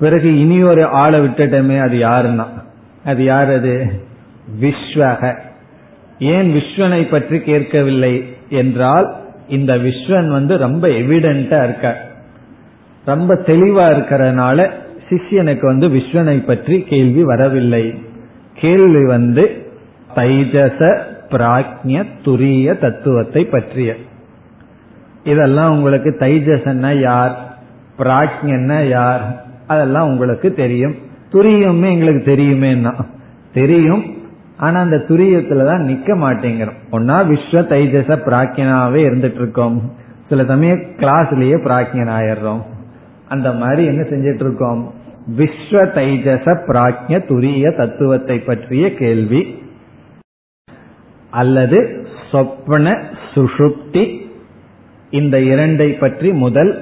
பிறகு 0.00 0.38
இனி 0.40 0.62
ஒரு 0.62 0.84
ஆளை 0.84 1.20
விட்டுட்டமே 1.20 1.80
அது 1.80 1.96
யாருன்னா? 1.98 2.46
அது 3.04 3.24
யார் 3.24 3.52
அது? 3.52 4.04
விஸ்வக. 4.60 5.38
ஏன் 6.18 6.54
விஸ்வனை 6.54 7.10
பற்றி 7.10 7.40
கேட்கவில்லை 7.40 8.34
என்றால் 8.48 9.16
இந்த 9.48 9.76
விஸ்வன் 9.76 10.28
வந்து 10.28 10.56
ரொம்ப 10.56 10.88
எவிடென்டா 10.88 11.64
இருக்க. 11.64 12.06
ரொம்ப 13.04 13.34
தெளிவா 13.34 13.84
இருக்கிறதுனால 13.94 14.70
சிஷ்யனுக்கு 15.08 15.66
வந்து 15.66 15.88
விஸ்வனை 15.88 16.44
பற்றி 16.44 16.80
கேள்வி 16.80 17.24
வரவில்லை. 17.24 17.94
கேள்வி 18.54 19.06
வந்து 19.06 19.66
தைஜச 20.14 21.00
பிராக்ஞ 21.30 22.04
துரிய 22.24 22.78
தத்துவத்தை 22.78 23.44
பற்றிய. 23.44 23.94
இதெல்லாம் 25.24 25.76
உங்களுக்கு 25.76 26.16
தைஜசன்னா 26.18 27.00
யார்? 27.00 27.58
பிராக்ஞன்னா 27.98 28.88
யார்? 28.88 29.44
அதெல்லாம் 29.66 30.08
உங்களுக்கு 30.08 30.54
தெரியும். 30.54 30.94
துரியமே 31.32 31.90
எங்களுக்கு 31.90 32.36
தெரியுமேன்னா. 32.36 32.92
தெரியும். 33.54 34.14
ஆனா 34.56 34.80
அந்த 34.80 34.96
துரியத்துலதான் 34.96 35.82
நிக்க 35.82 36.16
மாட்டேங்கிறோம். 36.16 36.76
ஒன்னா 36.92 37.18
விஸ்வ 37.26 37.60
தைஜச 37.64 38.16
பிராக்கியனாவே 38.16 39.08
இருந்துட்டு 39.08 39.34
இருக்கோம் 39.34 39.92
சில 40.28 40.44
சமயம் 40.44 40.78
கிளாஸ்லயே 40.78 41.60
பிராக்கியன் 41.64 42.10
ஆயிடுறோம் 42.10 42.62
அந்த 43.28 43.52
மாதிரி 43.52 43.84
என்ன 43.84 44.02
செஞ்சிட்டு 44.02 44.40
இருக்கோம் 44.40 44.94
விஸ்வ 45.36 45.70
தைஜச 45.70 46.58
பிராக்ய 46.66 47.08
துரிய 47.08 47.76
தத்துவத்தை 47.76 48.38
பற்றிய 48.38 48.94
கேள்வி. 48.94 49.62
அல்லது 51.40 51.78
சொப்பன 52.30 52.86
சுஷுப்தி 53.34 54.04
இந்த 55.10 55.36
இரண்டை 55.52 55.90
பற்றி 55.98 56.28
முதல் 56.44 56.72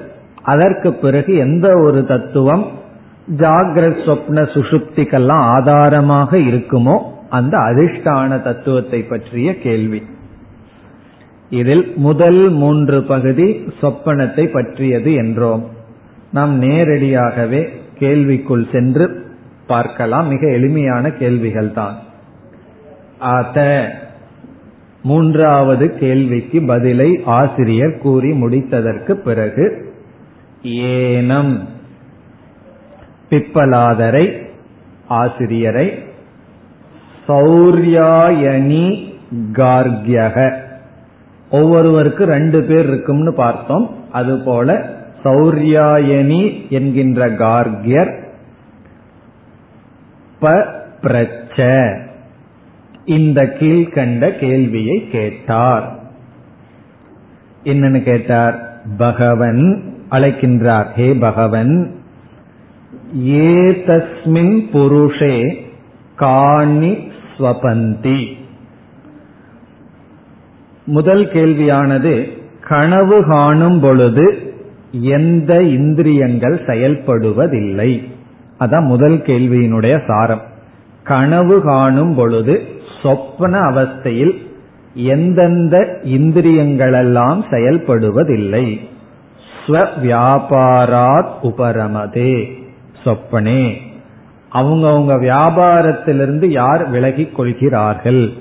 அதற்கு 0.53 0.91
பிறகு 1.03 1.33
எந்த 1.45 1.67
ஒரு 1.87 2.01
தத்துவம் 2.07 2.65
ஜாகிரத் 3.43 4.03
சொப்ன 4.07 4.39
சுஷுப்திக்கெல்லாம் 4.55 5.45
ஆதாரமாக 5.55 6.39
இருக்குமோ 6.51 6.97
அந்த 7.29 7.55
அதிஷ்டான 7.69 8.31
தத்துவத்தை 8.43 9.01
பற்றிய 9.03 9.49
கேள்வி. 9.59 10.01
இதில் 11.51 11.85
முதல் 12.07 12.43
மூன்று 12.61 12.99
பகுதி 13.13 13.47
சொப்பனத்தை 13.81 14.45
பற்றியது 14.57 15.11
என்றோம். 15.23 15.63
நாம் 16.37 16.53
நேரடியாகவே 16.59 17.63
கேள்விக்குள் 17.99 18.67
சென்று 18.73 19.07
பார்க்கலாம். 19.67 20.27
மிக 20.29 20.43
எளிமையான 20.59 21.05
கேள்விகள் 21.21 21.71
தான் 21.73 21.97
அத 23.35 23.59
மூன்றாவது 25.05 25.99
கேள்விக்கு 25.99 26.63
பதிலை 26.63 27.21
ஆசிரியர் 27.25 27.99
கூறி 27.99 28.31
முடித்ததற்கு 28.31 29.13
பிறகு 29.13 29.95
ஏனம் 30.63 31.65
பிப்பலாதரை 33.31 34.27
ஆசிரியரை 35.09 36.05
சௌர்யாயணி 37.29 39.15
கார்கியக. 39.53 40.53
ஒவ்வொருவருக்கு 41.51 42.25
ரெண்டு 42.25 42.63
பேர் 42.63 42.87
இருக்கும்னு 42.87 43.35
பார்த்தோம். 43.35 43.95
அதுபோல 44.13 44.91
சௌர்யாயணி 45.25 46.69
என்கின்ற 46.69 47.31
கார்கியர் 47.31 48.13
ப 50.41 50.67
பிரச்ச. 51.03 51.59
இந்த 53.05 53.57
கீழ்கண்ட 53.59 54.39
கேள்வியை 54.39 55.09
கேட்டார். 55.11 55.99
என்னன்னு 57.65 58.03
கேட்டார்? 58.03 58.81
பகவன் 58.97 59.85
அழைக்கின்றார். 60.11 60.91
ஹே 60.93 61.15
பகவன் 61.15 61.95
ஏதஸ்மின் 63.19 64.61
புருஷே 64.73 65.55
காணி 66.17 67.11
ஸ்வபந்தி. 67.39 68.33
முதல் 70.85 71.27
கேள்வியானது 71.27 72.29
கனவு 72.61 73.25
காணும் 73.25 73.81
பொழுது 73.81 74.55
எந்த 74.91 75.63
இந்திரியங்கள் 75.63 76.65
செயல்படுவதில்லை? 76.67 78.09
அதான் 78.61 78.87
முதல் 78.87 79.19
கேள்வியினுடைய 79.19 80.07
சாரம். 80.07 80.43
கனவு 81.03 81.63
காணும் 81.63 82.15
பொழுது 82.15 82.74
சொப்பன 83.05 83.61
அவஸ்தையில் 83.61 84.47
எந்தெந்த 84.95 85.99
இந்திரியங்களெல்லாம் 86.05 87.43
செயல்படுவதில்லை. 87.51 88.79
ஸ்வ 89.67 89.87
வியாபாராத் 90.03 91.29
உபரமதே. 91.43 92.63
சொப்பனே. 93.05 93.75
அவங்கவுங்க 94.53 95.19
வியாபாரத்திலிருந்து 95.21 96.47
யார் 96.47 96.89
விலகிக் 96.89 97.35
கொள்கிறார்கள்? 97.35 98.33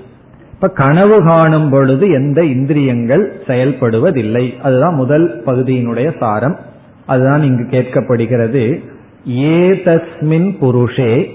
இப்ப 0.53 0.68
கனவு 0.68 1.24
காணும் 1.24 1.70
பொழுது 1.70 2.09
எந்த 2.09 2.45
இந்திரியங்கள் 2.45 3.41
செயல்படுவதில்லை? 3.47 4.61
அதுதான் 4.61 4.95
முதல் 4.95 5.43
பகுதியினுடைய 5.45 6.18
சாரம். 6.20 6.57
அதுதான் 7.05 7.43
இங்கு 7.43 7.64
கேட்கப்படுகிறது. 7.64 8.84
ஏதஸ்மின் 9.30 10.57
புருஷே 10.61 11.30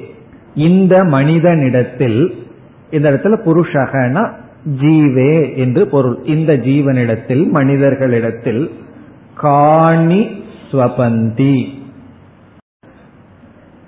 இந்த 0.55 1.05
மனிதனிடத்தில் 1.05 2.47
இந்த 2.91 3.11
இடத்துல 3.11 3.37
புருஷகனா 3.47 4.31
ஜீவே 4.81 5.57
என்று 5.57 5.87
பொருள். 5.87 6.19
இந்த 6.25 6.57
ஜீவனிடத்தில் 6.57 7.49
மனிதர்களிடத்தில் 7.49 8.71
காணி 9.35 10.45
ஸ்வபந்தி. 10.71 11.67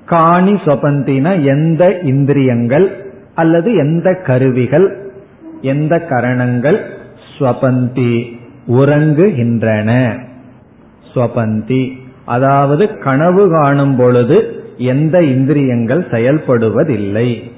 காணி 0.07 0.53
ஸ்வபந்தினா 0.53 1.45
எந்த 1.45 1.99
இந்திரியங்கள் 1.99 3.05
அல்லது 3.35 3.75
எந்த 3.75 4.15
கருவிகள் 4.15 5.13
எந்த 5.61 6.01
கரணங்கள் 6.01 6.79
ஸ்வபந்தி 7.39 8.39
உறங்குகின்றன. 8.69 10.19
ஸ்வபந்தி. 11.15 11.99
அதாவது 12.25 12.99
கனவு 12.99 13.51
காணும் 13.51 13.97
பொழுது 13.97 14.65
எந்த 14.77 15.23
இந்திரியங்கள் 15.23 16.07
செயல்படுவதில்லை. 16.11 17.51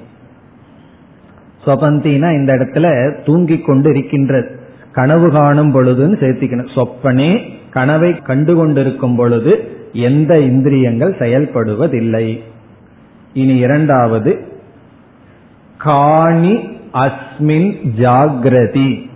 சொபந்தினா 1.65 2.33
இந்த 2.33 2.53
இடத்துல 2.53 3.15
தூங்கிக் 3.25 3.65
கொண்டு 3.65 3.89
இருக்கின்றது 3.89 4.59
கனவு 4.91 5.31
காணும் 5.31 5.75
பொழுதுன்னு 5.75 6.15
சேர்த்திக்கணும். 6.15 6.67
சொப்பனே 6.75 7.41
கனவை 7.69 8.17
கண்டு 8.17 8.55
கொண்டிருக்கும் 8.55 9.15
பொழுது 9.15 9.77
எந்த 9.93 10.39
இந்திரியங்கள் 10.39 11.13
செயல்படுவதில்லை. 11.13 12.41
இனி 13.33 13.55
இரண்டாவது 13.55 14.47
காணி 15.77 16.53
அஸ்மின் 16.93 17.75
ஜாகிரதி. 17.97 19.09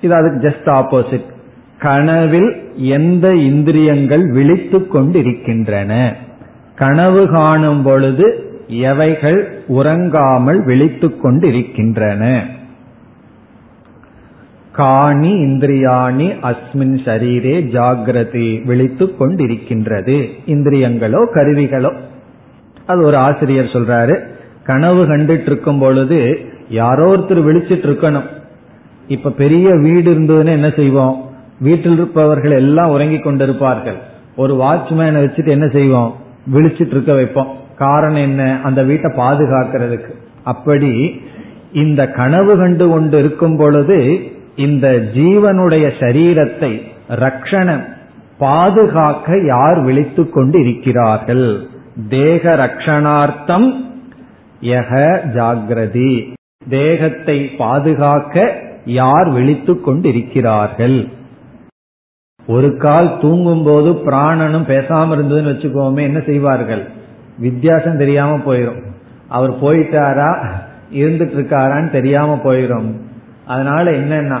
இது 0.00 0.14
அதுக்கு 0.14 0.48
ஜஸ்ட் 0.48 0.68
ஆப்போசிட் 0.68 1.32
கனவில் 1.78 2.72
எந்த 2.76 3.34
இந்திரியங்கள் 3.34 4.30
விழித்துக் 4.30 4.90
கொண்டிருக்கின்றன. 4.90 6.16
கனவு 6.74 7.28
காணும் 7.28 7.82
பொழுது 7.82 8.52
எவைகள் 8.78 9.62
உறங்காமல் 9.68 10.64
விழித்துக் 10.64 11.22
கொண்டிருக்கின்றன? 11.22 12.46
காணி 14.72 15.32
இந்திரியாணி 15.32 16.36
அஸ்மின் 16.42 16.98
சரீரே 17.04 17.66
ஜாகிரதி 17.72 18.66
விழித்துக் 18.66 19.22
கொண்டிருக்கின்றது. 19.22 20.28
இந்திரியங்களோ 20.46 21.26
கருவிகளோ. 21.34 21.94
அது 22.86 23.04
ஒரு 23.04 23.16
ஆசிரியர் 23.16 23.64
சொல்றாரு. 23.64 24.18
கனவு 24.62 25.04
கண்டுட்டு 25.04 25.42
இருக்கும் 25.42 25.78
பொழுது 25.78 26.38
யாரோ 26.68 27.16
ஒருத்தர் 27.16 27.42
விழிச்சிட்டு 27.42 27.86
இருக்கணும் 27.86 28.24
இப்ப 29.08 29.30
பெரிய 29.30 29.70
வீடு 29.74 30.14
இருந்ததுன்னு 30.14 30.46
என்ன 30.46 30.70
செய்வோம்? 30.70 31.30
வீட்டில் 31.60 31.92
இருப்பவர்கள் 31.92 32.50
எல்லாம் 32.50 32.90
உறங்கிக் 32.90 33.26
கொண்டிருப்பார்கள். 33.26 33.96
ஒரு 34.36 34.54
வாட்ச்மேனை 34.54 35.22
வச்சுட்டு 35.22 35.48
என்ன 35.48 35.68
செய்வோம்? 35.68 36.16
விழிச்சிட்டு 36.54 36.86
இருக்க 36.86 37.14
வைப்போம். 37.14 37.62
காரணம் 37.78 38.22
என்ன? 38.22 38.60
அந்த 38.62 38.82
வீட்டை 38.82 39.12
பாதுகாக்கிறதுக்கு. 39.16 40.12
அப்படி 40.44 41.20
இந்த 41.72 42.08
கனவு 42.08 42.56
கண்டு 42.56 42.88
கொண்டு 42.88 43.18
இருக்கும் 43.18 43.56
பொழுது 43.56 43.98
இந்த 44.56 44.88
ஜீவனுடைய 45.14 45.86
சரீரத்தை 45.98 46.82
ரக்ஷணம் 47.08 47.84
பாதுகாக்க 48.38 49.40
யார் 49.44 49.80
விழித்து 49.80 50.30
கொண்டு 50.30 50.60
இருக்கிறார்கள் 50.60 51.66
தேக 52.08 52.54
ரக்ஷணார்த்தம் 52.56 53.66
யக 54.60 54.92
ஜாகிரதி. 55.34 56.32
தேகத்தை 56.68 57.38
பாதுகாக்க 57.58 58.62
யார் 58.84 59.28
விழித்துக் 59.28 59.84
கொண்டிருக்கிறார்கள்? 59.84 61.08
ஒரு 62.46 62.76
கால் 62.76 63.18
தூங்கும் 63.20 63.62
போது 63.62 63.92
பிராணனும் 63.92 64.68
பேசாம 64.68 65.14
இருந்ததுன்னு 65.14 65.52
வச்சுக்கோமே 65.52 66.00
என்ன 66.00 66.20
செய்வார்கள்? 66.20 66.88
வித்தியாசம் 67.38 67.98
தெரியாம 67.98 68.36
போயிரும். 68.36 68.82
அவர் 69.28 69.62
போயிட்டாரா 69.62 70.44
இருந்துட்டு 70.92 71.36
இருக்காரான்னு 71.36 71.90
தெரியாம 71.90 72.40
போயிரும். 72.44 72.92
அதனால 73.46 73.90
என்னன்னா 73.90 74.40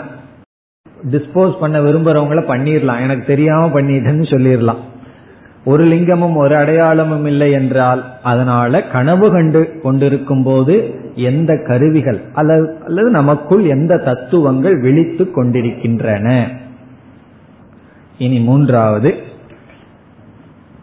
டிஸ்போஸ் 1.10 1.58
பண்ண 1.58 1.80
விரும்புறவங்கள 1.80 2.40
பண்ணிடலாம் 2.42 3.00
எனக்கு 3.00 3.24
தெரியாம 3.26 3.80
பண்ணிட்டேன்னு 3.80 4.26
சொல்லிடலாம் 4.30 4.78
ஒரு 5.64 5.84
லிங்கமும் 5.84 6.36
ஒரு 6.36 6.56
அடையாளமும் 6.56 7.26
இல்லை 7.26 7.52
என்றால் 7.52 8.04
அதனால 8.22 8.82
கனவு 8.82 9.30
கண்டு 9.30 9.80
கொண்டிருக்கும் 9.82 10.42
போது 10.42 10.94
எந்த 11.14 11.62
கருவிகள் 11.66 12.20
அல்லது 12.32 12.76
அல்லது 12.86 13.10
நமக்குள் 13.10 13.64
எந்த 13.64 13.96
தத்துவங்கள் 13.96 14.80
விழித்து 14.80 15.30
கொண்டிருக்கின்றன. 15.30 16.50
இனி 18.18 18.38
மூன்றாவது. 18.40 19.14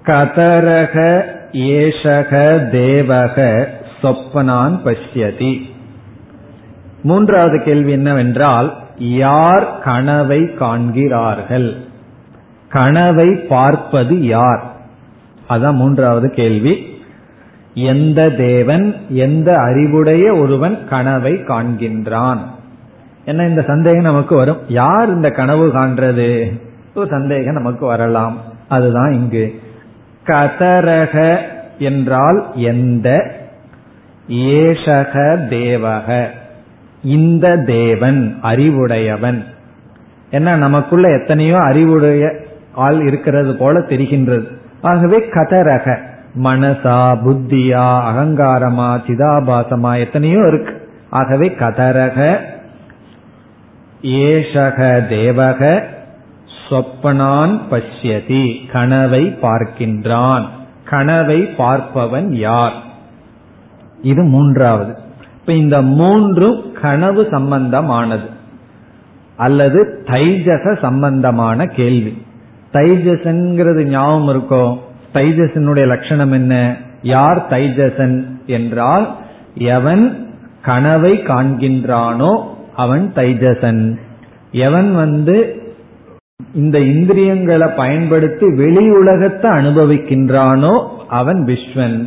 கதரக 0.05 1.21
ஏஷக 1.51 2.57
தேவக 2.71 3.65
சொப்பனான் 4.01 4.79
பஷ்யதி. 4.85 5.61
மூன்றாவது 7.03 7.61
கேள்வி 7.63 7.91
என்னவென்றால் 7.91 8.77
யார் 8.97 9.79
கனவை 9.79 10.53
காண்கிறார்கள்? 10.53 11.75
கனவை 12.69 13.35
பார்ப்பது 13.35 14.25
யார்? 14.25 14.63
அதான் 15.49 15.73
மூன்றாவது 15.73 16.29
கேள்வி. 16.29 16.99
எந்த 17.73 18.29
தேவன் 18.29 18.95
எந்த 19.09 19.53
அறிவுடைய 19.53 20.35
ஒருவன் 20.35 20.87
கனவை 20.89 21.31
காண்கின்றான்? 21.31 22.39
என்ன 23.25 23.47
இந்த 23.47 23.61
சந்தேகம் 23.61 24.01
நமக்கு 24.01 24.35
வரும்? 24.35 24.57
யார் 24.67 25.07
இந்த 25.07 25.29
கனவு 25.29 25.67
காண்றது? 25.67 26.59
சந்தேகம் 27.09 27.53
நமக்கு 27.53 27.85
வரலாம். 27.85 28.37
அதுதான் 28.67 29.11
இங்கு 29.11 29.60
கதரக 30.25 31.37
என்றால் 31.79 32.51
எந்த 32.55 33.31
ஏஷக 34.29 35.13
தேவக 35.49 36.25
இந்த 37.03 37.57
தேவன் 37.57 38.39
அறிவுடையவன். 38.41 39.43
என்ன 40.29 40.55
நமக்குள்ள 40.55 41.19
எத்தனையோ 41.19 41.57
அறிவுடைய 41.57 42.31
ஆள் 42.73 43.01
இருக்கிறது 43.01 43.55
போல 43.55 43.79
தெரிகின்றது. 43.79 44.47
ஆகவே 44.81 45.19
கதரக 45.19 45.97
மனசா 46.43 46.99
புத்தியா 47.25 47.87
அகங்காரமா 48.09 48.89
சிதாபாசமா 49.07 49.97
எத்தனையோ 49.97 50.47
இருக்கு. 50.47 50.89
ஆகவே 51.09 51.55
கதரக 51.59 52.37
ஏஷக 54.01 54.79
தேவக 55.09 55.83
சொப்பனான் 56.71 57.59
பஷ்யதி 57.71 58.71
கனவை 58.71 59.37
பார்க்கின்றான். 59.41 60.45
கனவை 60.85 61.41
பார்ப்பவன் 61.41 62.31
யார்? 62.31 62.73
இது 64.01 64.23
மூன்றாவது. 64.23 64.97
இப்ப 65.39 65.53
இந்த 65.53 65.81
மூன்றும் 65.81 66.73
கனவு 66.73 67.27
சம்பந்தமானது. 67.31 68.29
அல்லது 69.37 70.03
தைஜச 70.05 70.79
சம்பந்தமான 70.79 71.65
கேள்வி. 71.65 72.25
தைஜசன்கிறது 72.73 73.83
ஞாபகம் 73.83 74.27
இருக்கோ? 74.27 74.77
தைஜசனுடைய 75.13 75.87
லட்சணம் 75.87 76.31
என்ன? 76.31 76.75
யார் 77.01 77.47
தைஜசன் 77.49 78.25
என்றால் 78.45 79.15
எவன் 79.55 80.33
கனவை 80.61 81.17
காண்கின்றானோ 81.17 82.43
அவன் 82.75 83.11
தைஜசன். 83.15 83.97
எவன் 84.51 84.95
வந்து 84.95 85.60
இந்த 86.53 86.79
இந்திரியங்களை 86.79 87.67
பயன்படுத்தி 87.67 88.55
வெளி 88.55 88.89
உலகத்தை 88.89 89.51
அனுபவிக்கின்றானோ 89.51 90.87
அவன் 91.07 91.45
விஸ்வன். 91.45 92.05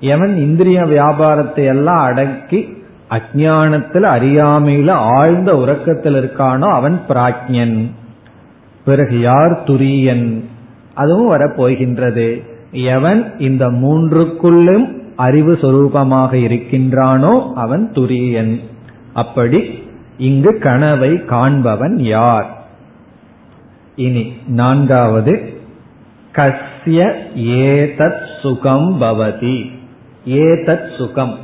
எவன் 0.00 0.36
இந்திரிய 0.36 0.84
வியாபாரத்தை 0.84 1.64
எல்லாம் 1.64 2.04
அடக்கி 2.04 2.84
அஜானத்துல 3.10 4.04
அறியாமையில 4.16 4.90
ஆழ்ந்த 4.90 5.56
உறக்கத்தில் 5.56 6.14
இருக்கானோ 6.14 6.68
அவன் 6.68 7.00
பிராக்ஞன் 7.08 7.90
பிறகு 8.84 9.20
யார் 9.20 9.62
துரியன்? 9.66 10.40
அதுவும் 10.94 11.32
வரப்போகின்றது. 11.32 12.42
எவன் 12.70 13.38
இந்த 13.38 13.66
மூன்றுக்குள்ளும் 13.66 14.96
அறிவு 15.16 15.52
சொரூபமாக 15.52 16.32
இருக்கின்றானோ 16.32 17.52
அவன் 17.54 17.90
துரியன். 17.94 18.60
அப்படி 19.14 19.64
இங்கு 20.18 20.58
கனவை 20.58 21.24
காண்பவன் 21.24 21.96
யார்? 21.98 22.55
இனி 23.96 24.32
நான்காவது. 24.46 25.60
கஸ்ய 26.32 27.14
ஏதத் 27.36 28.40
சுகம் 28.40 29.00
பவதி. 29.00 29.72
ஏதத் 30.26 30.96
சுகம். 30.96 31.38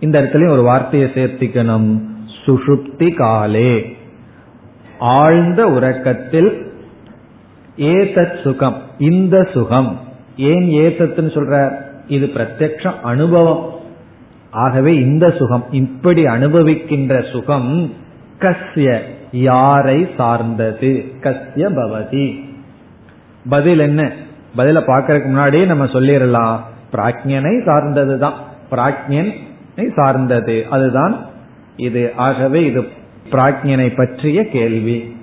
இந்த 0.00 0.20
இடத்துலயும் 0.20 0.50
ஒரு 0.50 0.62
வார்த்தையை 0.62 1.10
சேர்த்திக்கணும். 1.14 2.00
சுஷுப்தி 2.46 3.14
காலே. 3.14 3.96
ஆழ்ந்த 4.98 5.66
உறக்கத்தில் 5.66 6.72
ஏதத் 7.76 8.42
சுகம். 8.42 8.82
இந்த 8.98 9.48
சுகம். 9.52 10.00
ஏன் 10.36 10.68
ஏதத்துன்னு 10.68 11.32
சொல்ற? 11.32 11.72
இது 12.08 12.26
பிரத்யக்ஷ 12.26 13.00
அனுபவம். 13.00 13.74
ஆகவே 14.50 14.94
இந்த 14.94 15.30
சுகம் 15.30 15.64
இப்படி 15.70 16.26
அனுபவிக்கின்ற 16.26 17.30
சுகம் 17.30 17.92
கஸ்ய 18.38 19.00
யாரை 19.32 20.08
சார்ந்தது? 20.16 21.12
கஸ்ய 21.20 21.56
பவதி. 21.56 22.44
பதில் 23.48 23.78
என்ன? 23.78 24.12
பதில 24.56 24.82
பாக்கிறதுக்கு 24.86 25.24
முன்னாடியே 25.24 25.64
நம்ம 25.64 25.84
சொல்லிடலாம். 25.84 26.58
பிராக்ஞனை 26.92 27.64
சார்ந்தது 27.64 28.18
தான் 28.18 28.34
பிராக்ஞனை 28.70 29.92
சார்ந்தது. 29.94 30.66
அதுதான் 30.70 31.26
இது. 31.76 32.12
ஆகவே 32.16 32.64
இது 32.64 32.88
பிராக்ஞனை 33.30 33.96
பற்றிய 33.96 34.48
கேள்வி. 34.48 35.16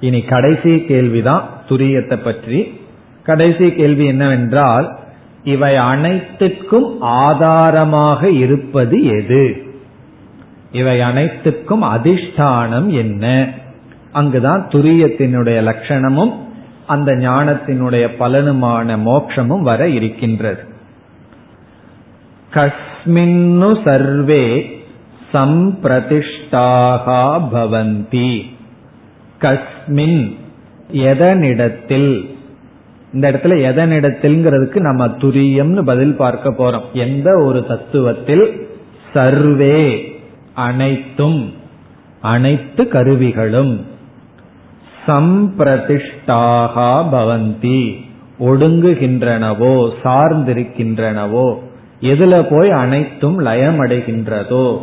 இனி 0.00 0.22
கடைசி 0.22 0.84
கேள்விதான் 0.84 1.48
துரியத்தை 1.68 2.24
பற்றி. 2.24 2.80
கடைசி 3.22 3.72
கேள்வி 3.72 4.06
என்னவென்றால் 4.06 4.98
இவை 5.44 5.76
அனைத்துக்கும் 5.76 7.00
ஆதாரமாக 7.00 8.30
இருப்பது 8.30 9.04
எது? 9.04 9.65
இவை 10.72 11.00
அனைத்துக்கும் 11.00 11.82
அதிஷ்டானம் 11.82 12.86
என்ன? 12.86 13.48
அங்குதான் 14.12 14.68
துரியத்தினுடைய 14.68 15.74
லட்சணமும் 15.74 16.32
அந்த 16.86 17.12
ஞானத்தினுடைய 17.12 18.08
பலனுமான 18.18 18.98
மோட்சமும் 18.98 19.60
வர 19.60 19.88
இருக்கின்றது. 19.88 20.62
கஸ்மின்னு 22.54 23.84
சர்வே 23.84 24.80
சம்பிரதிஷ்டாகா 25.32 26.28
பவந்தி. 27.54 28.42
கஸ்மின் 29.40 30.36
எதனிடத்தில்? 30.92 32.34
இந்த 33.12 33.32
இடத்துல 33.32 33.44
எதனிடத்தில்ங்கிறதுக்கு 33.44 34.80
நம்ம 34.80 35.06
துரியம்னு 35.06 35.82
பதில் 35.82 36.16
பார்க்க 36.16 36.52
போறோம். 36.52 36.92
எந்த 36.92 37.38
ஒரு 37.38 37.64
தத்துவத்தில்? 37.68 38.62
சர்வே. 39.12 40.10
அனைத்தும் 40.56 41.52
அனைத்து 42.20 42.88
கருவிகளும் 42.88 43.84
சம்பிரதிஷ்டாகா 45.06 46.90
பவந்தி. 47.12 48.04
ஒடுங்குகின்றனவோ 48.40 49.90
சார்ந்திருக்கின்றனவோ 50.04 51.58
எதுல 52.00 52.46
போய் 52.50 52.70
அனைத்தும் 52.70 53.40
லயமடைகின்றதோ 53.46 54.78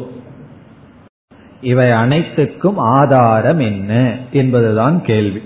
இவை 1.62 1.92
அனைத்துக்கும் 1.92 2.78
ஆதாரம் 2.78 3.60
என்ன 3.60 4.18
என்பதுதான் 4.32 5.02
கேள்வி. 5.02 5.42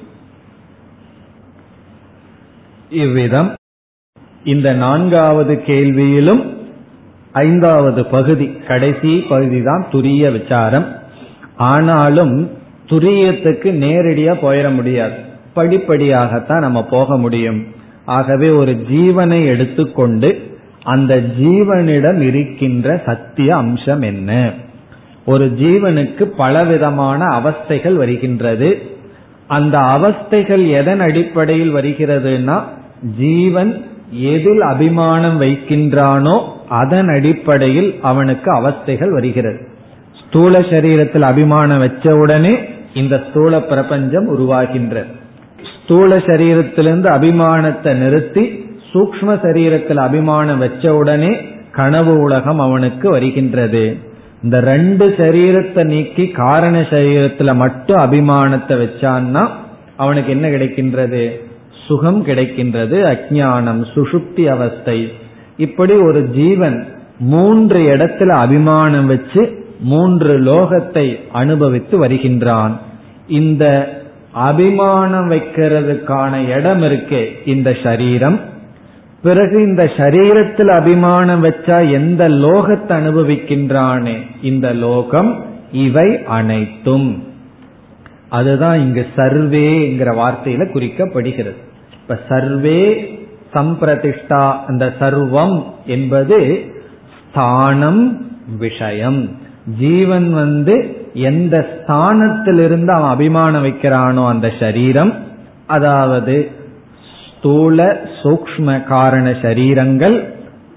இவ்விதம் 2.90 3.54
இந்த 4.44 4.74
நான்காவது 4.74 5.64
கேள்வியிலும் 5.68 6.57
ஐந்தாவது 7.38 8.06
பகுதி 8.06 8.46
கடைசி 8.68 9.18
பகுதி 9.30 9.62
தான் 9.62 9.88
துரிய 9.92 10.42
விசாரம். 10.42 10.88
ஆனாலும் 11.56 12.52
துரியத்துக்கு 12.86 13.70
நேரடியா 13.86 14.34
போயிட 14.42 14.74
முடியாது. 14.74 15.18
படிப்படியாகத்தான் 15.56 16.60
நம்ம 16.60 16.84
போக 16.84 17.18
முடியும். 17.18 17.66
ஆகவே 18.06 18.50
ஒரு 18.50 18.74
ஜீவனை 18.92 19.46
எடுத்துக்கொண்டு 19.46 20.30
அந்த 20.84 21.22
ஜீவனிடம் 21.42 22.22
இருக்கின்ற 22.22 23.02
சத்திய 23.06 23.56
அம்சம் 23.56 24.02
என்ன? 24.02 24.52
ஒரு 25.26 25.46
ஜீவனுக்கு 25.46 26.24
பலவிதமான 26.24 27.26
அவஸ்தைகள் 27.40 27.94
வருகின்றது. 27.94 28.70
அந்த 29.48 29.78
அவஸ்தைகள் 29.78 30.70
எதன் 30.70 31.00
அடிப்படையில் 31.00 31.76
வருகிறதுனா 31.76 32.64
ஜீவன் 33.20 33.86
எதில் 34.12 34.62
அபிமானம் 34.62 35.42
வைக்கின்றானோ 35.42 36.36
அதன் 36.70 37.08
அடிப்படையில் 37.08 37.96
அவனுக்கு 38.02 38.52
அவஸ்தைகள் 38.62 39.10
வருகிறது. 39.10 39.68
ஸ்தூல 40.26 40.60
சரீரத்தில் 40.60 41.22
அபிமானம் 41.22 41.80
வச்ச 41.80 42.16
உடனே 42.16 42.58
இந்த 42.94 43.24
ஸ்தூல 43.30 43.62
பிரபஞ்சம் 43.62 44.38
உருவாகின்றது. 44.38 45.06
ஸ்தூல 45.84 46.18
சரீரத்திலிருந்து 46.18 47.10
அபிமானத்தை 47.10 47.94
நிறுத்தி 47.94 48.66
சூக்ம 48.94 49.36
சரீரத்தில் 49.44 49.98
அபிமானம் 49.98 50.58
வச்ச 50.58 50.96
உடனே 50.96 51.38
கனவு 51.72 52.20
உலகம் 52.20 52.60
அவனுக்கு 52.60 53.10
வருகின்றது. 53.10 53.98
இந்த 54.44 54.60
ரெண்டு 54.60 55.16
சரீரத்தை 55.18 55.84
நீக்கி 55.84 56.28
காரண 56.28 56.80
சரீரத்துல 56.80 57.56
மட்டும் 57.56 57.98
அபிமானத்தை 57.98 58.76
வச்சான்னா 58.84 59.48
அவனுக்கு 59.98 60.32
என்ன 60.32 60.48
கிடைக்கின்றது? 60.48 61.32
சுகம் 61.88 62.26
கிடைக்கின்றது 62.26 62.98
அஜானம் 63.04 63.82
சுஷுப்தி 63.96 64.46
அவஸ்தை. 64.46 65.12
இப்படி 65.58 65.94
ஒரு 65.94 66.30
ஜீவன் 66.30 66.88
மூன்று 67.20 67.80
இடத்துல 67.80 68.28
அபிமானம் 68.28 69.08
வச்சு 69.08 69.66
மூன்று 69.80 70.40
லோகத்தை 70.40 71.20
அனுபவித்து 71.32 71.98
வருகின்றான். 71.98 72.80
இந்த 73.28 73.96
அபிமானம் 74.32 75.32
வைக்கிறதுக்கான 75.32 76.56
இடம் 76.56 76.82
இருக்கே 76.82 77.26
இந்த 77.46 77.78
சரீரம். 77.84 78.40
பிறகு 79.24 79.62
இந்த 79.62 79.92
சரீரத்தில் 79.98 80.68
அபிமானம் 80.68 81.44
வச்சா 81.44 81.92
எந்த 81.92 82.30
லோகத்தை 82.30 82.90
அனுபவிக்கின்றானே? 82.90 84.16
இந்த 84.42 84.74
லோகம் 84.74 85.46
இவை 85.72 86.24
அனைத்தும். 86.24 87.24
அதுதான் 88.30 88.80
இங்கு 88.80 89.08
சர்வேங்கிற 89.16 90.16
வார்த்தையில 90.16 90.66
குறிக்கப்படுகிறது. 90.74 91.56
இப்ப 91.94 92.20
சர்வே 92.30 93.12
சம்பிரதிஷ்டா 93.58 94.44
அந்த 94.68 94.94
சர்வம் 95.00 95.64
என்பது 95.86 96.66
ஸ்தானம் 97.30 98.26
விஷயம். 98.58 99.30
ஜீவன் 99.80 100.34
வந்து 100.34 100.76
எந்த 101.14 101.68
ஸ்தானத்திலிருந்து 101.74 102.88
அவன் 102.88 103.10
அபிமானம் 103.10 103.66
வைக்கிறானோ 103.66 104.28
அந்த 104.28 104.52
சரீரம் 104.60 105.14
அதாவது 105.66 106.52
ஸ்தூல 107.38 108.02
சூக்ம 108.24 108.84
காரண 108.84 109.30
சரீரங்கள் 109.30 110.18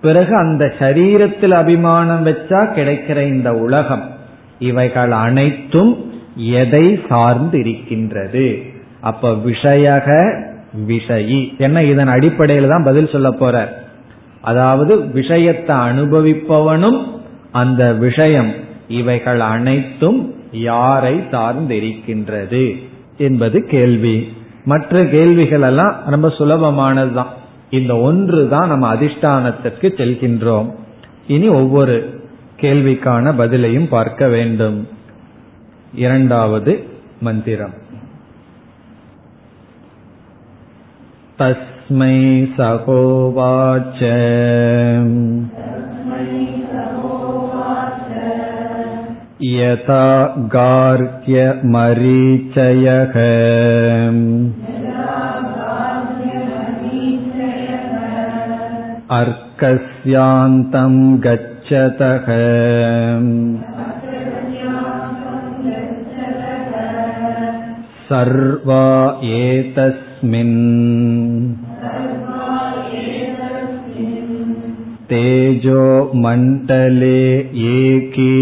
பிறகு 0.00 0.36
அந்த 0.36 0.72
சரீரத்தில் 0.78 1.50
அபிமானம் 1.50 2.26
வச்சா 2.26 2.60
கிடைக்கிற 2.76 3.18
இந்த 3.26 3.52
உலகம். 3.52 4.04
இவைகள் 4.58 5.10
அனைத்தும் 5.10 5.92
எதை 6.36 7.00
சார்ந்து 7.08 7.58
இருக்கின்றது 7.58 8.62
அப்ப 9.00 9.30
விஷயக 9.30 10.08
விஷயி. 10.76 11.56
என்ன 11.58 11.82
இதன் 11.82 12.06
அடிப்படையில் 12.06 12.68
தான் 12.68 12.84
பதில் 12.84 13.08
சொல்ல 13.08 13.30
போற. 13.30 13.82
அதாவது 14.40 15.06
விஷயத்தை 15.06 15.76
அனுபவிப்பவனும் 15.76 17.06
அந்த 17.52 17.92
விஷயம் 17.92 18.52
இவைகள் 18.88 19.40
அனைத்தும் 19.40 20.34
யாரை 20.52 21.16
சார்ந்திருக்கின்றது 21.16 22.82
என்பது 23.18 23.64
கேள்வி. 23.64 24.32
மற்ற 24.64 25.04
கேள்விகள் 25.04 25.62
எல்லாம் 25.62 25.94
ரொம்ப 26.06 26.28
சுலபமானதுதான். 26.28 27.32
இந்த 27.70 27.96
ஒன்று 27.96 28.48
தான் 28.48 28.68
நம்ம 28.68 28.94
அதிஷ்டானத்திற்கு 28.94 29.82
செல்கின்றோம். 29.82 30.74
இனி 31.26 31.48
ஒவ்வொரு 31.48 32.24
கேள்விக்கான 32.60 33.32
பதிலையும் 33.38 33.88
பார்க்க 33.88 34.28
வேண்டும். 34.28 34.88
இரண்டாவது 35.94 36.84
மந்திரம். 37.20 37.88
तस्मै 41.41 42.19
सहोवाच 42.57 43.99
यथा 49.43 50.05
गार्ग्यमरीचयः 50.55 51.55
अर्कस्यान्तं 59.19 60.95
गच्छतः 61.25 62.27
सर्वा 68.09 68.83
एतस्मिन् 69.35 70.08
तेजो 75.09 75.81
मण्डले 76.21 77.19
एकीभवन्ति 77.73 78.33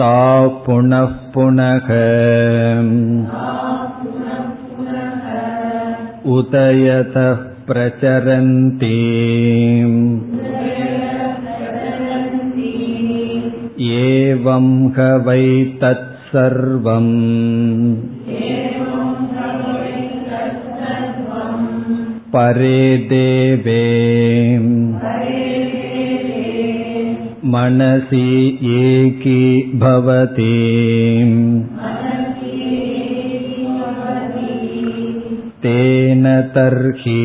ता 0.00 0.46
पुनः 0.66 1.16
पुनः 1.34 1.88
उदयतः 6.36 7.34
प्रचरन्ति 7.68 8.96
एवं 13.90 14.66
ह 14.96 15.06
वै 15.26 15.46
तत्सर्वम् 15.82 17.12
परे 22.34 22.82
देवे 23.10 23.84
मनसि 27.54 28.26
एकी 28.78 29.42
भवति 29.78 30.56
तेन 35.64 36.24
तर्हि 36.54 37.20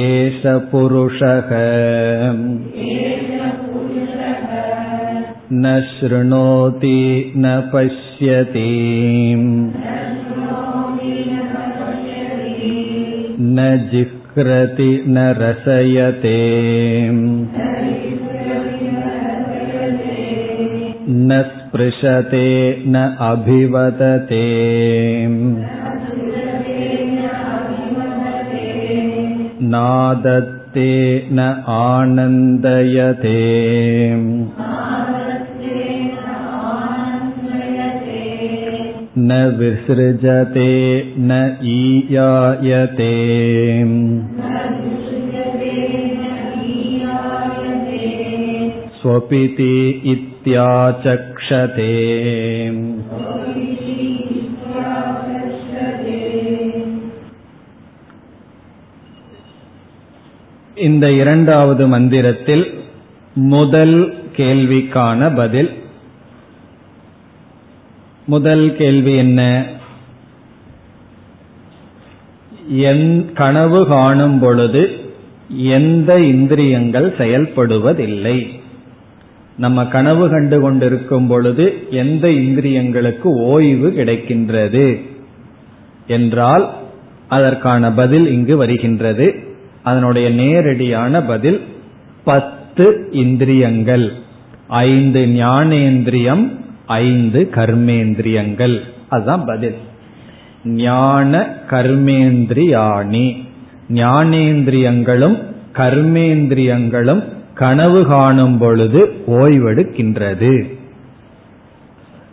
एष 0.00 0.42
पुरुषः 0.70 1.50
न 5.52 5.80
शृणोति 5.90 7.32
न 7.36 7.60
पश्यति 7.74 8.70
न 13.56 13.66
जिह्रति 13.92 14.90
न 15.08 15.28
रसयते 15.38 16.38
न 21.28 21.42
स्पृशते 21.52 22.48
न 22.86 23.16
अभिवदते 23.20 24.44
नादत्ते 29.72 30.92
न 31.32 31.40
आनन्दयते 31.74 33.34
न 39.18 39.36
विसृजते 39.58 40.72
न 41.18 41.38
ईयायते 41.64 43.12
स्वपिति 48.98 49.74
इत्याचक्षते 50.12 51.92
இந்த 60.81 61.11
இரண்டாவது 61.11 61.87
மந்திரத்தில் 61.87 62.79
முதல் 63.33 64.13
கேள்விக்கான 64.37 65.35
பதில். 65.35 65.69
முதல் 68.25 68.75
கேள்வி 68.75 69.15
என்ன? 69.15 69.65
கனவு 73.33 73.87
காணும் 73.87 74.39
பொழுது 74.39 74.99
எந்த 75.49 76.19
இந்திரியங்கள் 76.19 77.15
செயல்படுவதில்லை? 77.17 78.59
நம்ம 79.57 79.85
கனவு 79.85 80.29
கண்டு 80.29 80.61
கொண்டிருக்கும் 80.61 81.27
பொழுது 81.27 81.87
எந்த 81.91 82.27
இந்திரியங்களுக்கு 82.27 83.31
ஓய்வு 83.43 83.89
கிடைக்கின்றது? 83.89 85.01
என்றால் 86.07 86.73
அதற்கான 87.27 87.91
பதில் 87.91 88.27
இங்கு 88.27 88.57
வருகின்றது. 88.57 89.50
அதனுடைய 89.83 90.29
நேரடியான 90.29 91.21
பதில் 91.21 91.67
பத்து 92.23 93.09
இந்திரியங்கள். 93.11 94.11
ஐந்து 94.67 95.25
ஞானேந்திரியம் 95.25 96.51
ஐந்து 96.85 97.49
கர்மேந்திரியங்கள். 97.55 98.79
அதுதான் 99.09 99.45
பதில். 99.45 99.75
ஞான 100.65 101.55
கர்மேந்திரியாணி. 101.69 103.47
ஞானேந்திரியங்களும் 103.89 105.37
கர்மேந்திரியங்களும் 105.73 107.23
கனவு 107.53 108.05
காணும் 108.05 108.57
பொழுது 108.57 109.23
ஓய்வெடுக்கின்றது. 109.27 110.79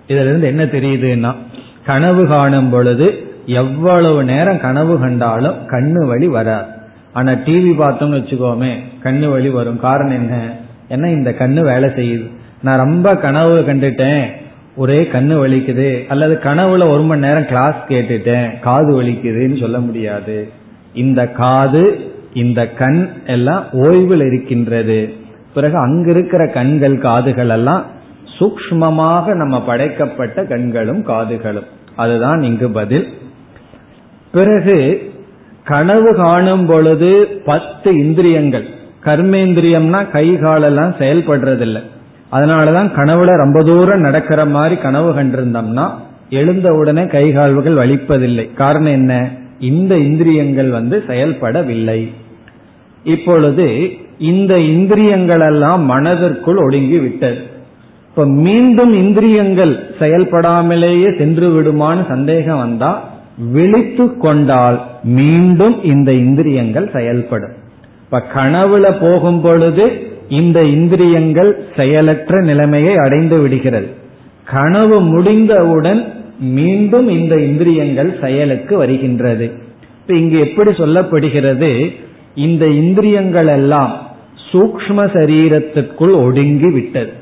இதிலிருந்து 0.07 0.47
என்ன 0.47 0.65
தெரியுதுன்னா 0.65 1.35
கனவு 1.87 2.27
காணும் 2.27 2.71
பொழுது 2.71 3.33
எவ்வளவு 3.47 4.25
நேரம் 4.25 4.61
கனவு 4.61 4.99
கண்டாலும் 4.99 5.69
கண்ணு 5.69 6.07
வழி 6.07 6.27
வராது. 6.27 6.78
ஆனா 7.19 7.33
டிவி 7.33 7.73
பார்த்தோம்னு 7.79 8.19
வச்சுக்கோமே 8.19 8.73
கண்ணு 9.03 9.31
வலி 9.31 9.49
வரும். 9.49 9.81
காரணம் 9.81 10.15
என்ன? 10.15 10.57
ஏன்னா 10.89 11.07
இந்த 11.07 11.35
கண்ணு 11.39 11.61
வேலை 11.61 11.91
செய்யுது? 11.91 12.31
நான் 12.63 12.79
ரொம்ப 12.79 13.17
கனவு 13.17 13.65
கண்டுட்டேன். 13.67 14.25
ஒரே 14.77 15.09
கண்ணு 15.13 15.35
வலிக்குது. 15.43 16.07
அல்லது 16.07 16.39
கனவுல 16.43 16.89
ஒரு 16.89 17.03
மணி 17.03 17.21
நேரம் 17.21 17.47
கிளாஸ் 17.47 17.75
கேட்டுட்டேன். 17.89 18.61
காது 18.61 19.03
வலிக்குதுன்னு 19.03 19.61
சொல்ல 19.61 19.79
முடியாது. 19.79 20.49
இந்த 20.95 21.29
காது 21.29 22.13
இந்த 22.35 22.69
கண் 22.69 23.09
எல்லாம் 23.27 23.65
ஓய்வில் 23.73 24.33
இருக்கின்றது. 24.33 25.15
பிறகு 25.55 25.87
அங்கிருக்கிற 25.87 26.53
கண்கள் 26.53 26.99
காதுகள் 26.99 27.49
எல்லாம் 27.49 27.85
சூக்மமாக 28.39 29.35
நம்ம 29.35 29.63
படைக்கப்பட்ட 29.63 30.45
கண்களும் 30.45 31.07
காதுகளும். 31.07 31.67
அதுதான் 31.97 32.41
இங்கு 32.41 32.71
பதில். 32.71 33.09
பிறகு 34.33 35.11
கனவு 35.69 36.15
காணும் 36.15 36.67
பொழுது 36.67 37.11
பத்து 37.45 37.91
இந்திரியங்கள். 37.97 38.67
கர்மேந்திரியம்னா 39.05 40.11
கை 40.11 40.39
காலெல்லாம் 40.39 40.95
செயல்படுறதில்லை. 40.99 41.83
அதனாலதான் 42.33 42.89
கனவுல 42.97 43.37
ரொம்ப 43.37 43.63
தூரம் 43.63 44.01
நடக்கிற 44.01 44.45
மாதிரி 44.45 44.77
கனவு 44.77 45.11
கண்டிருந்தோம்னா 45.13 45.87
எழுந்த 46.31 46.73
உடனே 46.73 47.07
கை 47.07 47.33
கால்கள் 47.33 47.75
வலிப்பதில்லை. 47.75 48.55
காரணம் 48.55 48.93
என்ன? 48.93 49.31
இந்த 49.61 49.97
இந்திரியங்கள் 49.97 50.71
வந்து 50.71 51.05
செயல்படவில்லை. 51.07 52.13
இப்பொழுது 53.05 53.67
இந்த 54.19 54.59
இந்திரியங்கள் 54.59 55.41
எல்லாம் 55.41 55.83
மனதிற்குள் 55.83 56.57
ஒடுங்கி 56.57 56.99
விட்டது 56.99 57.39
இப்ப 58.09 58.27
மீண்டும் 58.27 58.93
இந்திரியங்கள் 58.93 59.73
செயல்படாமலேயே 59.99 61.19
சென்று 61.19 61.47
விடுமான்னு 61.49 62.09
சந்தேகம் 62.09 62.59
வந்தா 62.59 62.93
விழித்து 63.39 64.17
கொண்டால் 64.17 64.87
மீண்டும் 65.05 65.85
இந்த 65.85 66.13
இந்திரியங்கள் 66.13 66.91
செயல்படும். 66.93 67.53
இப்ப 68.05 68.23
கனவுல 68.35 68.97
போகும் 69.01 69.41
பொழுது 69.41 70.07
இந்த 70.29 70.65
இந்திரியங்கள் 70.65 71.67
செயலற்ற 71.77 72.41
நிலைமையை 72.41 72.95
அடைந்து 72.97 73.39
விடுகிறது. 73.39 73.89
கனவு 74.45 75.01
முடிந்தவுடன் 75.01 76.13
மீண்டும் 76.41 77.09
இந்த 77.09 77.37
இந்திரியங்கள் 77.37 78.19
செயலுக்கு 78.21 78.77
வருகின்றது. 78.77 79.53
இப்ப 80.01 80.15
இங்கு 80.15 80.39
எப்படி 80.39 80.71
சொல்லப்படுகிறது? 80.71 81.95
இந்த 82.35 82.67
இந்திரியங்கள் 82.67 83.47
எல்லாம் 83.47 84.07
சூக்ம 84.53 84.97
சரீரத்துக்குள் 84.97 86.15
ஒடுங்கி 86.15 86.71
விட்டது. 86.71 87.13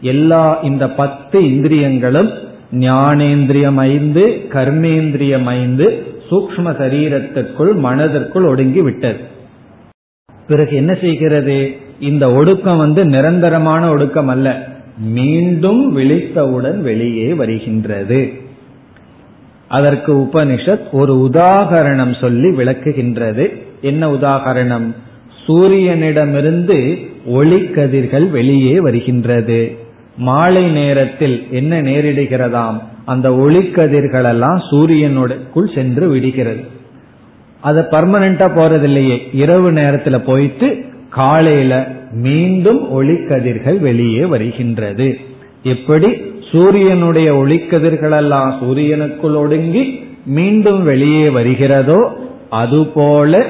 எல்லா 0.00 0.58
இந்த 0.62 0.90
பத்து 0.90 1.54
இந்திரியங்களும் 1.54 2.30
ஞானேந்திரியம் 2.72 3.76
ஐந்து 3.76 4.46
கர்மேந்திரியம் 4.52 5.44
ஐந்து 5.44 6.06
சூக்ம 6.30 6.62
சரீரத்துக்குள் 6.64 7.74
மனதிற்குள் 7.74 8.44
ஒடுங்கி 8.44 8.80
விட்டது 8.80 9.34
பிறகு 10.46 10.76
என்ன 10.76 10.94
செய்கிறது? 10.94 11.76
இந்த 12.00 12.32
ஒடுக்கம் 12.32 12.78
வந்து 12.78 13.04
நிரந்தரமான 13.04 13.90
ஒடுக்கம் 13.90 14.28
அல்ல 14.28 14.68
மீண்டும் 14.98 15.96
விழித்தவுடன் 15.96 16.80
வெளியே 16.80 17.34
வருகின்றது. 17.34 18.32
அதற்கு 19.68 20.16
உபனிஷத் 20.16 20.90
ஒரு 20.92 21.30
உதாகரணம் 21.32 22.20
சொல்லி 22.20 22.48
விளக்குகின்றது. 22.48 23.56
என்ன 23.80 24.10
உதாகரணம்? 24.10 24.94
சூரியனிடமிருந்து 25.46 27.06
ஒளிக்கதிர்கள் 27.30 28.30
வெளியே 28.30 28.80
வருகின்றது. 28.80 29.76
மாலை 30.16 30.70
நேரத்தில் 30.70 31.46
என்ன 31.50 31.82
நேரிடுகிறதாம்? 31.82 32.82
அந்த 33.04 33.30
ஒளிக்கதிர்கள் 33.30 34.24
எல்லாம் 34.24 34.62
சூரியனுக்குள் 34.70 35.70
சென்று 35.74 36.08
விடுகிறது. 36.08 36.64
அது 37.60 37.80
பர்மனண்டா 37.90 38.48
போறதில்லையே. 38.48 39.18
இரவு 39.32 39.72
நேரத்துல 39.72 40.18
போயிட்டு 40.18 40.84
காலையில 41.08 41.88
மீண்டும் 42.12 43.02
ஒளிக்கதிர்கள் 43.02 43.78
வெளியே 43.78 44.24
வருகின்றது. 44.24 45.18
எப்படி? 45.62 46.20
சூரியனுடைய 46.52 47.34
ஒளிக்கதிர்களெல்லாம் 47.34 48.58
சூரியனுக்குள் 48.58 49.34
ஒடுங்கி 49.34 50.06
மீண்டும் 50.26 50.84
வெளியே 50.84 51.28
வருகிறதோ 51.28 52.28
அதுபோல 52.50 53.46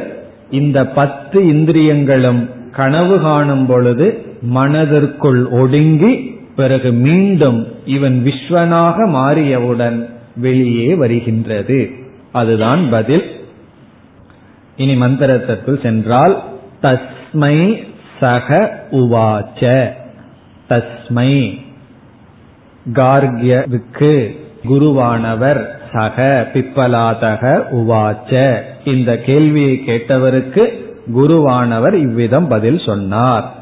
இந்த 0.51 0.87
பத்து 0.87 1.47
இந்திரியங்களும் 1.47 2.51
கனவு 2.73 3.21
காணும் 3.21 3.67
பொழுது 3.67 4.23
மனதிற்குள் 4.43 5.47
ஒடுங்கி 5.47 6.36
பிறகு 6.57 6.93
மீண்டும் 6.93 7.67
இவன் 7.85 8.23
விஸ்வனாக 8.25 8.97
மாறியவுடன் 9.07 10.11
வெளியே 10.37 10.95
வருகின்றது. 10.95 11.91
அதுதான் 12.33 12.91
பதில். 12.91 13.41
இனி 14.77 14.97
மந்திரத்திற்குள் 14.97 15.83
சென்றால் 15.83 16.45
தஸ்மை 16.83 17.87
சக 18.21 18.79
உவாச்ச. 18.91 19.93
தஸ்மை 20.69 21.61
கார்கியவுக்கு 22.93 24.37
குருவானவர் 24.69 25.67
சக 25.93 26.49
பிப்பலாதக 26.55 27.63
உவாச்ச. 27.73 28.61
இந்த 28.85 29.19
கேள்வியை 29.19 29.83
கேட்டவருக்கு 29.87 30.85
குருவானவர் 31.15 31.95
இவ்விதம் 31.95 32.49
பதில் 32.49 32.79
சொன்னார். 32.79 33.55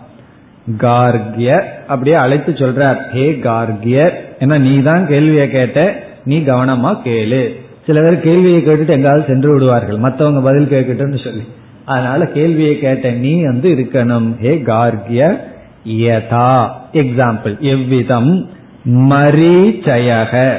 கார்கியர் 0.77 1.85
அப்படியே 1.87 2.17
அழைத்து 2.17 2.53
சொல்றார் 2.53 3.11
ஹே 3.13 3.33
கார்கியர் 3.33 4.13
ஏன்னா 4.39 4.59
நீ 4.59 4.83
தான் 4.83 5.07
கேள்வியை 5.07 5.51
கேட்ட 5.51 6.03
நீ 6.25 6.39
கவனமா 6.39 6.97
கேளு. 7.05 7.55
சில 7.87 8.01
பேர் 8.01 8.21
கேள்வியை 8.21 8.61
கேட்டுட்டு 8.61 8.89
எங்காவது 8.89 9.25
சென்று 9.27 9.53
விடுவார்கள் 9.53 9.99
மற்றவங்க 9.99 10.43
பதில் 10.43 10.71
கேட்கட்டும்னு 10.71 11.25
சொல்லி. 11.25 11.43
அதனால 11.85 12.27
கேள்வியை 12.27 12.79
கேட்ட 12.79 13.11
நீ 13.11 13.43
வந்து 13.43 13.71
இருக்கணும். 13.71 14.39
ஹே 14.41 14.63
கார்கிய 14.65 15.45
யதா 15.89 16.69
எக்ஸாம்பிள் 16.93 17.59
எவ்விதம்? 17.59 18.49
மரீச்சயக. 18.87 20.53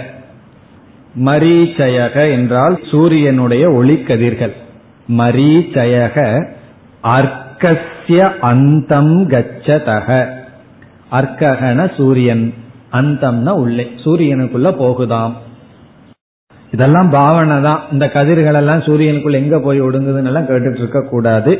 மரீச்சயக 1.26 2.32
என்றால் 2.32 2.80
சூரியனுடைய 2.91 3.70
ஒளிக்கதிர்கள். 3.70 4.53
மரீச்சயக 5.08 6.45
அர்க்கசிய 8.06 8.39
அந்தம் 8.41 9.30
கச்சதக. 9.30 10.28
அர்க்ககன 11.12 11.95
சூரியன். 11.95 12.53
அந்தம்னா 12.91 13.49
உள்ளே. 13.49 13.91
சூரியனுக்குள்ள 14.06 14.76
போகுதாம். 14.80 15.32
இதெல்லாம் 16.72 17.10
பாவனை 17.10 17.62
தான். 17.62 17.82
இந்த 17.91 18.10
கதிர்கள் 18.10 18.53
எல்லாம் 18.53 18.80
சூரியனுக்குள்ள 18.80 19.32
எங்க 19.32 19.60
போய் 19.60 19.82
ஒடுங்குதுன்னு 19.82 20.26
எல்லாம் 20.26 20.45
கேட்டுட்டு 20.45 20.78
இருக்க 20.78 21.01
கூடாது. 21.01 21.60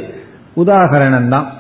உதாகரணம் 0.56 1.28
தான். 1.28 1.54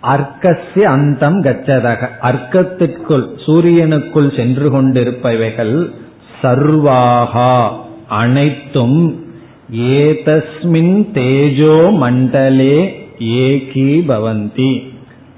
அர்க்கசிய 0.00 0.88
அந்தம் 0.88 1.42
கச்சதக. 1.42 2.08
அர்க்கத்திற்குள் 2.22 3.26
சூரியனுக்குள் 3.46 4.36
சென்று 4.36 4.82
கொண்டிருப்பவைகள் 4.82 5.90
சர்வாகா. 6.42 7.68
அனைத்தும் 8.08 9.24
ஏதஸ்மின் 9.76 11.06
தேஜோ 11.12 11.96
மண்டலே 11.96 13.00
ஏகி 13.40 13.90
பவந்தி 14.08 14.72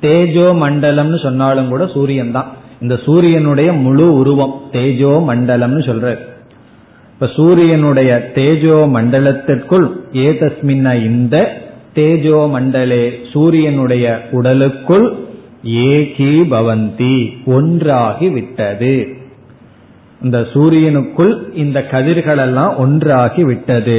தேஜோ 0.00 0.46
மண்டலம்னு 0.60 1.18
சொன்னாலும் 1.22 1.68
கூட 1.68 1.84
சூரியன் 1.86 2.32
தான் 2.32 2.48
இந்த 2.80 2.94
சூரியனுடைய 3.06 3.70
முழு 3.78 4.06
உருவம் 4.12 4.54
தேஜோ 4.72 5.12
மண்டலம்னு 5.28 5.82
சொல்ற 5.86 6.08
இப்ப 7.14 7.26
சூரியனுடைய 7.36 8.10
தேஜோ 8.34 8.78
மண்டலத்திற்குள் 8.94 9.86
ஏதஸ்மின்ன 10.22 10.94
இந்த 11.02 11.34
தேஜோ 11.94 12.40
மண்டலே 12.54 13.04
சூரியனுடைய 13.32 14.06
உடலுக்குள் 14.30 15.06
ஏகி 15.90 16.32
பவந்தி 16.50 17.16
ஒன்றாகி 17.46 18.28
விட்டது 18.28 18.94
இந்த 20.20 20.38
சூரியனுக்குள் 20.52 21.32
இந்த 21.54 21.78
கதிர்கள் 21.84 22.38
எல்லாம் 22.38 22.74
ஒன்றாகி 22.76 23.42
விட்டது 23.44 23.98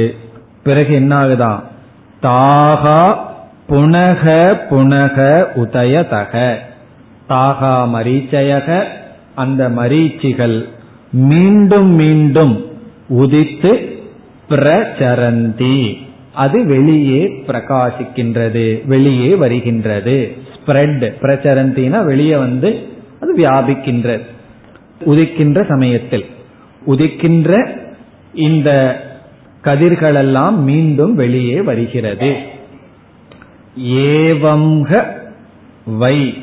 பிறகு 0.62 0.92
என்ன 0.94 1.12
ஆகுதான் 1.16 1.58
தாகா 2.20 3.00
புனக 3.68 4.22
புனக 4.70 5.16
உதயதக. 5.54 6.54
தாகா 7.28 7.74
மரீச்சயக 7.94 8.84
அந்த 9.34 9.68
மரீச்சிகள் 9.68 10.68
மீண்டும் 11.12 11.86
மீண்டும் 11.86 12.64
உதித்து 13.08 13.72
பிரச்சரந்தி 14.48 15.96
அது 16.34 16.66
வெளியே 16.66 17.42
பிரகாசிக்கின்றது 17.46 18.86
வெளியே 18.86 19.34
வருகின்றது. 19.34 20.36
ஸ்ப்ரெட் 20.54 21.12
பிரச்சரந்தினா 21.22 22.04
வெளியே 22.04 22.36
வந்து 22.36 22.88
அது 23.20 23.36
வியாபிக்கின்றது 23.36 24.24
உதிக்கின்ற 25.06 25.68
சமயத்தில். 25.68 26.24
உதிக்கின்ற 26.86 27.78
இந்த 28.34 28.70
கதிர்களெல்லாம் 29.64 30.56
மீண்டும் 30.56 31.14
வெளியே 31.14 31.60
வருகிறது. 31.60 32.54
ஏவம்ஹ 33.80 35.04
வை. 35.86 36.38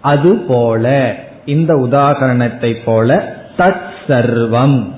அதுபோல 0.00 1.14
இந்த 1.44 1.74
உதாகரணத்தை 1.74 2.76
போல 2.84 3.36
தத் 3.58 3.84
சர்வம் 4.08 4.88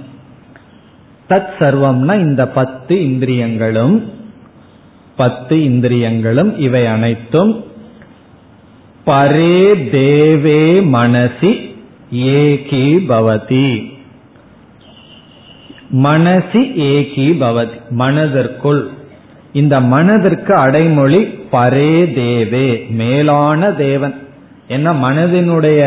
தத் 1.28 1.50
சர்வம்னா 1.58 2.14
இந்த 2.14 2.48
பத்து 2.48 3.04
இந்திரியங்களும் 3.04 4.12
பத்து 5.16 5.64
இந்திரியங்களும் 5.64 6.58
இவை 6.58 6.86
அனைத்தும் 6.86 7.64
பரே 9.06 9.74
தேவே 9.92 10.84
மனசி 10.84 11.74
ஏகி 12.12 12.98
பவதி. 13.08 13.96
மனசி 15.92 16.60
ஏகி 16.76 17.32
பவதி 17.40 17.88
மனதிற்குள். 17.90 18.88
இந்த 19.58 19.80
மனதிற்கு 19.80 20.54
அடைமொழி 20.54 21.18
பரே 21.52 21.90
தேவே 22.18 22.90
மேலான 22.90 23.70
தேவன். 23.72 24.14
ஏன்னா 24.68 24.94
மனதினுடைய 25.02 25.78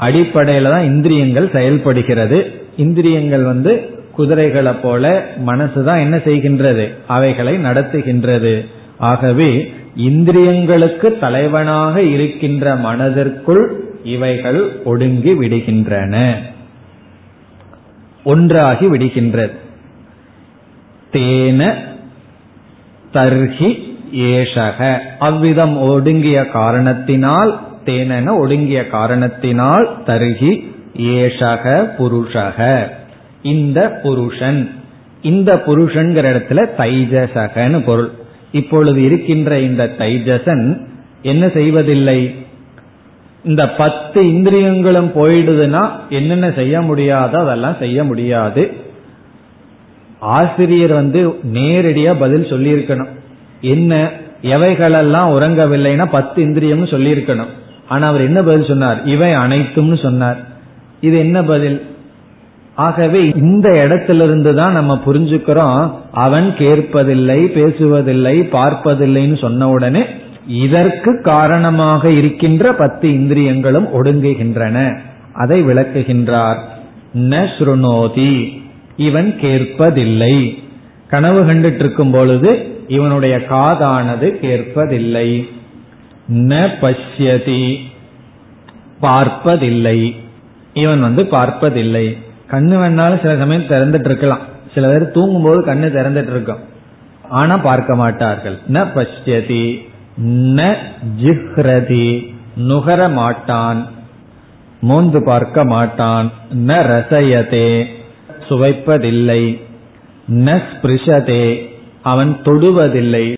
அடிப்படையில 0.00 0.62
தான் 0.62 0.84
இந்திரியங்கள் 0.84 1.50
செயல்படுகிறது. 1.50 2.38
இந்திரியங்கள் 2.76 3.42
வந்து 3.42 3.72
குதிரைகளை 4.12 4.72
போல 4.72 5.26
மனசுதான் 5.46 6.00
என்ன 6.00 6.16
செய்கின்றது? 6.16 6.84
அவைகளை 7.06 7.54
நடத்துகின்றது. 7.56 8.66
ஆகவே 8.98 9.72
இந்திரியங்களுக்கு 9.98 11.18
தலைவனாக 11.18 12.02
இருக்கின்ற 12.02 12.76
மனதிற்குள் 12.76 13.64
இவைகள் 14.04 14.60
ஒடுங்கி 14.84 15.32
விடுகின்றன. 15.32 16.32
ஒன்றாகி 18.24 18.86
விடுகின்றது. 18.86 19.56
தேன 21.12 21.88
தர்ஹி 23.12 23.98
ஏஷக. 24.14 24.98
அவ்விதம் 25.18 25.80
ஒடுங்கிய 25.80 26.46
காரணத்தினால் 26.46 27.60
தேனென 27.84 28.36
ஒடுங்கிய 28.36 28.86
காரணத்தினால் 28.86 30.02
தருகி 30.06 30.68
ஏஷக 30.98 31.88
புருஷக. 31.98 32.86
இந்த 33.42 34.00
புருஷன். 34.02 34.70
இந்த 35.22 35.62
புருஷன்கிற 35.66 36.24
இடத்துல 36.32 36.68
தைஜசகன்னு 36.78 37.84
பொருள். 37.84 38.10
இப்பொழுது 38.52 39.02
இருக்கின்ற 39.02 39.60
இந்த 39.60 39.90
தைஜசன் 39.98 40.80
என்ன 41.22 41.48
செய்வதில்லை? 41.48 42.34
இந்த 43.44 43.70
பத்து 43.70 44.32
இந்திரியங்களும் 44.32 45.12
போயிடுதுன்னா 45.14 45.90
என்னென்ன 46.08 46.50
செய்ய 46.50 46.80
முடியாதோ 46.80 47.34
அதெல்லாம் 47.34 47.76
செய்ய 47.78 48.04
முடியாது. 48.04 48.79
ஆசிரியர் 50.20 50.92
வந்து 50.92 51.38
நேரடியா 51.54 52.14
பதில் 52.18 52.44
சொல்லியிருக்கணும். 52.44 53.08
என்ன 53.60 54.10
எவைகளெல்லாம் 54.42 55.32
உறங்கவில்லைன்னா 55.38 56.06
பத்து 56.10 56.44
இந்திரியம்னு 56.44 56.90
சொல்லியிருக்கணும். 56.90 57.48
ஆனா 57.88 58.08
அவர் 58.08 58.20
என்ன 58.20 58.42
பதில் 58.42 58.64
சொன்னார்? 58.64 59.04
இவை 59.04 59.34
அனைத்தும்னு 59.34 60.02
சொன்னார். 60.02 60.36
இது 61.00 61.18
என்ன 61.18 61.42
பதில்? 61.42 61.82
ஆகவே 62.74 63.28
இந்த 63.28 63.82
இடத்திலிருந்து 63.82 64.54
தான் 64.54 64.72
நம்ம 64.72 65.00
புரிஞ்சுக்கிறோம் 65.06 65.90
அவன் 66.12 66.54
கேட்பதில்லை 66.58 67.44
பேசுவதில்லை 67.44 68.40
பார்ப்பதில்லைன்னு 68.40 69.38
சொன்ன 69.38 69.68
உடனே 69.68 70.04
இதற்கு 70.46 71.20
காரணமாக 71.20 72.10
இருக்கின்ற 72.10 72.72
பத்து 72.72 73.12
இந்திரியங்களும் 73.12 73.86
ஒடுங்குகின்றன. 73.86 74.98
அதை 75.32 75.62
விளக்குகின்றார். 75.62 76.58
ந 77.18 77.48
ஸ்ருணோதி. 77.58 78.59
இவன் 79.00 79.38
கேட்பதில்லை 79.40 80.62
கனவு 81.08 81.40
கண்டுட்டு 81.44 81.74
இருக்கும் 81.74 82.10
பொழுது 82.10 82.50
இவனுடைய 82.88 83.36
காதானது 83.36 84.26
கேட்பதில்லை 84.42 85.48
ந 86.32 86.68
பஷ்யதி. 86.80 87.78
பார்ப்பதில்லை. 89.00 90.16
இவன் 90.74 91.00
வந்து 91.00 91.26
பார்ப்பதில்லை. 91.26 92.18
கண்ணு 92.50 92.74
வேணாலும் 92.82 93.20
சில 93.20 93.36
சமயம் 93.36 93.68
திறந்துட்டு 93.68 94.04
இருக்கலாம் 94.04 94.44
சில 94.74 94.88
பேர் 94.88 95.10
தூங்கும் 95.10 95.42
போது 95.42 95.74
கண்ணு 95.74 95.88
திறந்துட்டு 95.92 96.30
இருக்கும் 96.30 96.58
ஆனா 97.28 97.56
பார்க்க 97.56 97.96
மாட்டார்கள். 97.96 98.58
ந 98.72 98.76
பஷ்யதி. 98.96 99.88
ந 100.56 100.74
ஜிஹ்ரதி. 101.22 102.34
நுகர 102.56 103.08
மாட்டான். 103.08 103.86
மோந்து 104.80 105.24
பார்க்க 105.24 105.64
மாட்டான். 105.64 106.32
ந 106.66 106.82
ரசயதே. 106.92 107.98
சுவைப்பதில்லை. 108.50 109.60
ந 110.30 110.62
ஸ்பிருஷதே 110.70 111.68
அவன் 112.02 112.36
தொடுவதில்லை. 112.44 113.36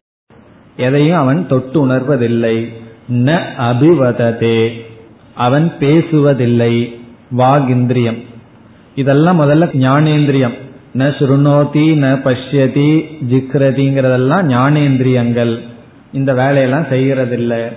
எதையும் 0.76 1.18
அவன் 1.18 1.46
தொட்டு 1.48 1.86
உணர்வதில்லை 1.86 2.72
ந 3.12 3.40
அபிவததே 3.58 4.84
அவன் 5.34 5.72
பேசுவதில்லை. 5.80 7.00
வாகிந்திரியம். 7.36 8.22
இதெல்லாம் 8.94 9.40
முதல்ல 9.40 9.64
ஞானேந்திரியம். 9.76 10.54
ந 10.94 11.12
சுருணோதி 11.18 11.96
ந 11.96 12.20
பஷ்யதி 12.24 13.04
ஜிக்ரதிங்கிறதெல்லாம் 13.30 14.46
ஞானேந்திரியங்கள். 14.46 15.60
இந்த 16.12 16.34
வேலையெல்லாம் 16.34 16.86
செய்யறதில்லை 16.90 17.72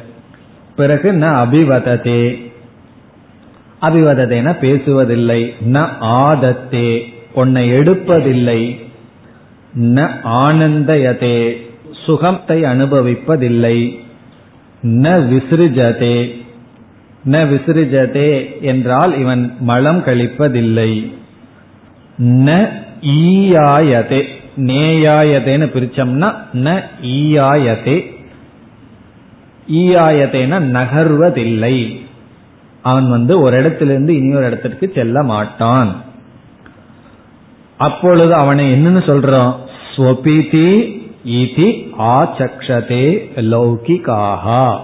பிறகு 0.76 1.12
ந 1.12 1.16
அபிவததே. 1.16 2.52
அபிவததேன 3.82 4.58
பேசுவதில்லை. 4.60 5.54
ந 5.72 5.88
ஆதத்தே. 6.02 7.14
உன்னை 7.36 7.74
எடுப்பதில்லை. 7.74 8.86
ந 9.80 10.10
ஆனந்தயதே. 10.24 11.56
சுகத்தை 12.06 12.62
அனுபவிப்பதில்லை. 12.62 14.00
ந 14.84 15.34
விசிறிஜதே. 15.34 16.44
ந 17.26 17.32
விசிறிஜதே 17.32 18.62
என்றால் 18.62 19.20
இவன் 19.20 19.56
மலம் 19.60 20.04
கழிப்பதில்லை. 20.06 21.14
ந 22.24 22.70
ஈயாயதே. 23.02 24.26
நேயாயதேன்னு 24.58 25.66
பிரிச்சோம்னா 25.66 26.34
ந 26.54 26.82
ஈயாயதே. 27.04 28.14
ஈயாயதேன 29.72 30.60
நகர்வதில்லை. 30.60 32.00
அவன் 32.82 33.10
வந்து 33.10 33.40
ஒரு 33.40 33.58
இடத்திலிருந்து 33.58 34.16
இனி 34.16 34.34
ஒரு 34.34 34.46
இடத்திற்கு 34.46 34.92
செல்ல 34.96 35.24
மாட்டான். 35.24 36.05
அப்பொழுது 37.78 38.34
அவனை 38.34 38.74
என்னன்னு 38.74 39.00
சொல்றான் 39.00 39.56
ஸ்வபிதி 39.96 41.04
இதி 41.28 41.90
ஆச்சக்ஷதே 42.00 43.30
லௌகிகாகா 43.36 44.76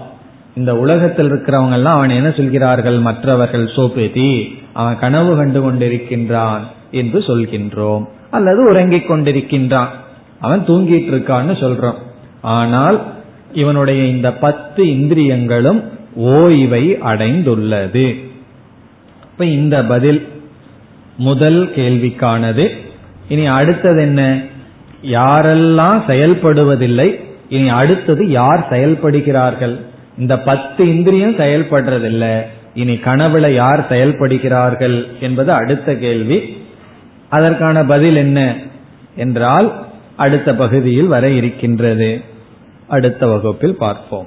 இந்த 0.54 0.76
உலகத்தில் 0.76 1.32
இருக்கிறவங்க 1.32 1.72
எல்லாம் 1.72 1.96
அவன் 1.96 2.10
என்ன 2.10 2.30
சொல்கிறார்கள்? 2.30 2.98
மற்றவர்கள் 2.98 3.64
சோபேதி 3.64 4.54
அவன் 4.72 4.98
கனவு 4.98 5.36
கண்டு 5.36 5.72
கொண்டிருக்கின்றான் 5.72 6.58
என்று 6.90 7.18
சொல்கின்றோம். 7.18 8.04
அல்லது 8.30 8.68
உறங்கிக் 8.68 9.10
கொண்டிருக்கின்றான். 9.10 9.86
அவன் 10.40 10.64
தூங்கிட்டு 10.66 11.14
இருக்கான்னு 11.14 11.54
சொல்றோம். 11.54 11.94
ஆனால் 12.40 13.02
இவனுடைய 13.52 14.04
இந்த 14.04 14.32
பத்து 14.32 15.00
இந்திரியங்களும் 15.00 15.82
ஓய்வை 16.18 16.96
அடைந்துள்ளது. 17.04 18.24
இப்ப 19.32 19.44
இந்த 19.44 19.84
பதில் 19.84 20.28
முதல் 21.16 21.72
கேள்விக்கானது. 21.76 22.76
இனி 23.28 23.46
அடுத்தது 23.46 24.00
என்ன? 24.00 24.40
யாரெல்லாம் 25.02 26.02
செயல்படுவதில்லை 26.08 27.20
இனி 27.48 27.68
அடுத்தது 27.68 28.30
யார் 28.30 28.66
செயல்படுகிறார்கள்? 28.70 29.76
இந்த 30.18 30.38
பத்து 30.38 30.88
இந்திரியம் 30.88 31.36
செயல்படுறதில்லை. 31.36 32.42
இனி 32.74 32.94
கனவுல 32.94 33.52
யார் 33.52 33.88
செயல்படுகிறார்கள் 33.88 35.06
என்பது 35.20 35.52
அடுத்த 35.52 35.94
கேள்வி. 35.94 36.56
அதற்கான 37.28 37.84
பதில் 37.84 38.16
என்ன 38.16 38.56
என்றால் 39.16 39.86
அடுத்த 40.16 40.54
பகுதியில் 40.54 41.06
வர 41.06 41.28
இருக்கின்றது. 41.28 42.20
அடுத்த 42.88 43.26
வகுப்பில் 43.26 43.76
பார்ப்போம். 43.76 44.26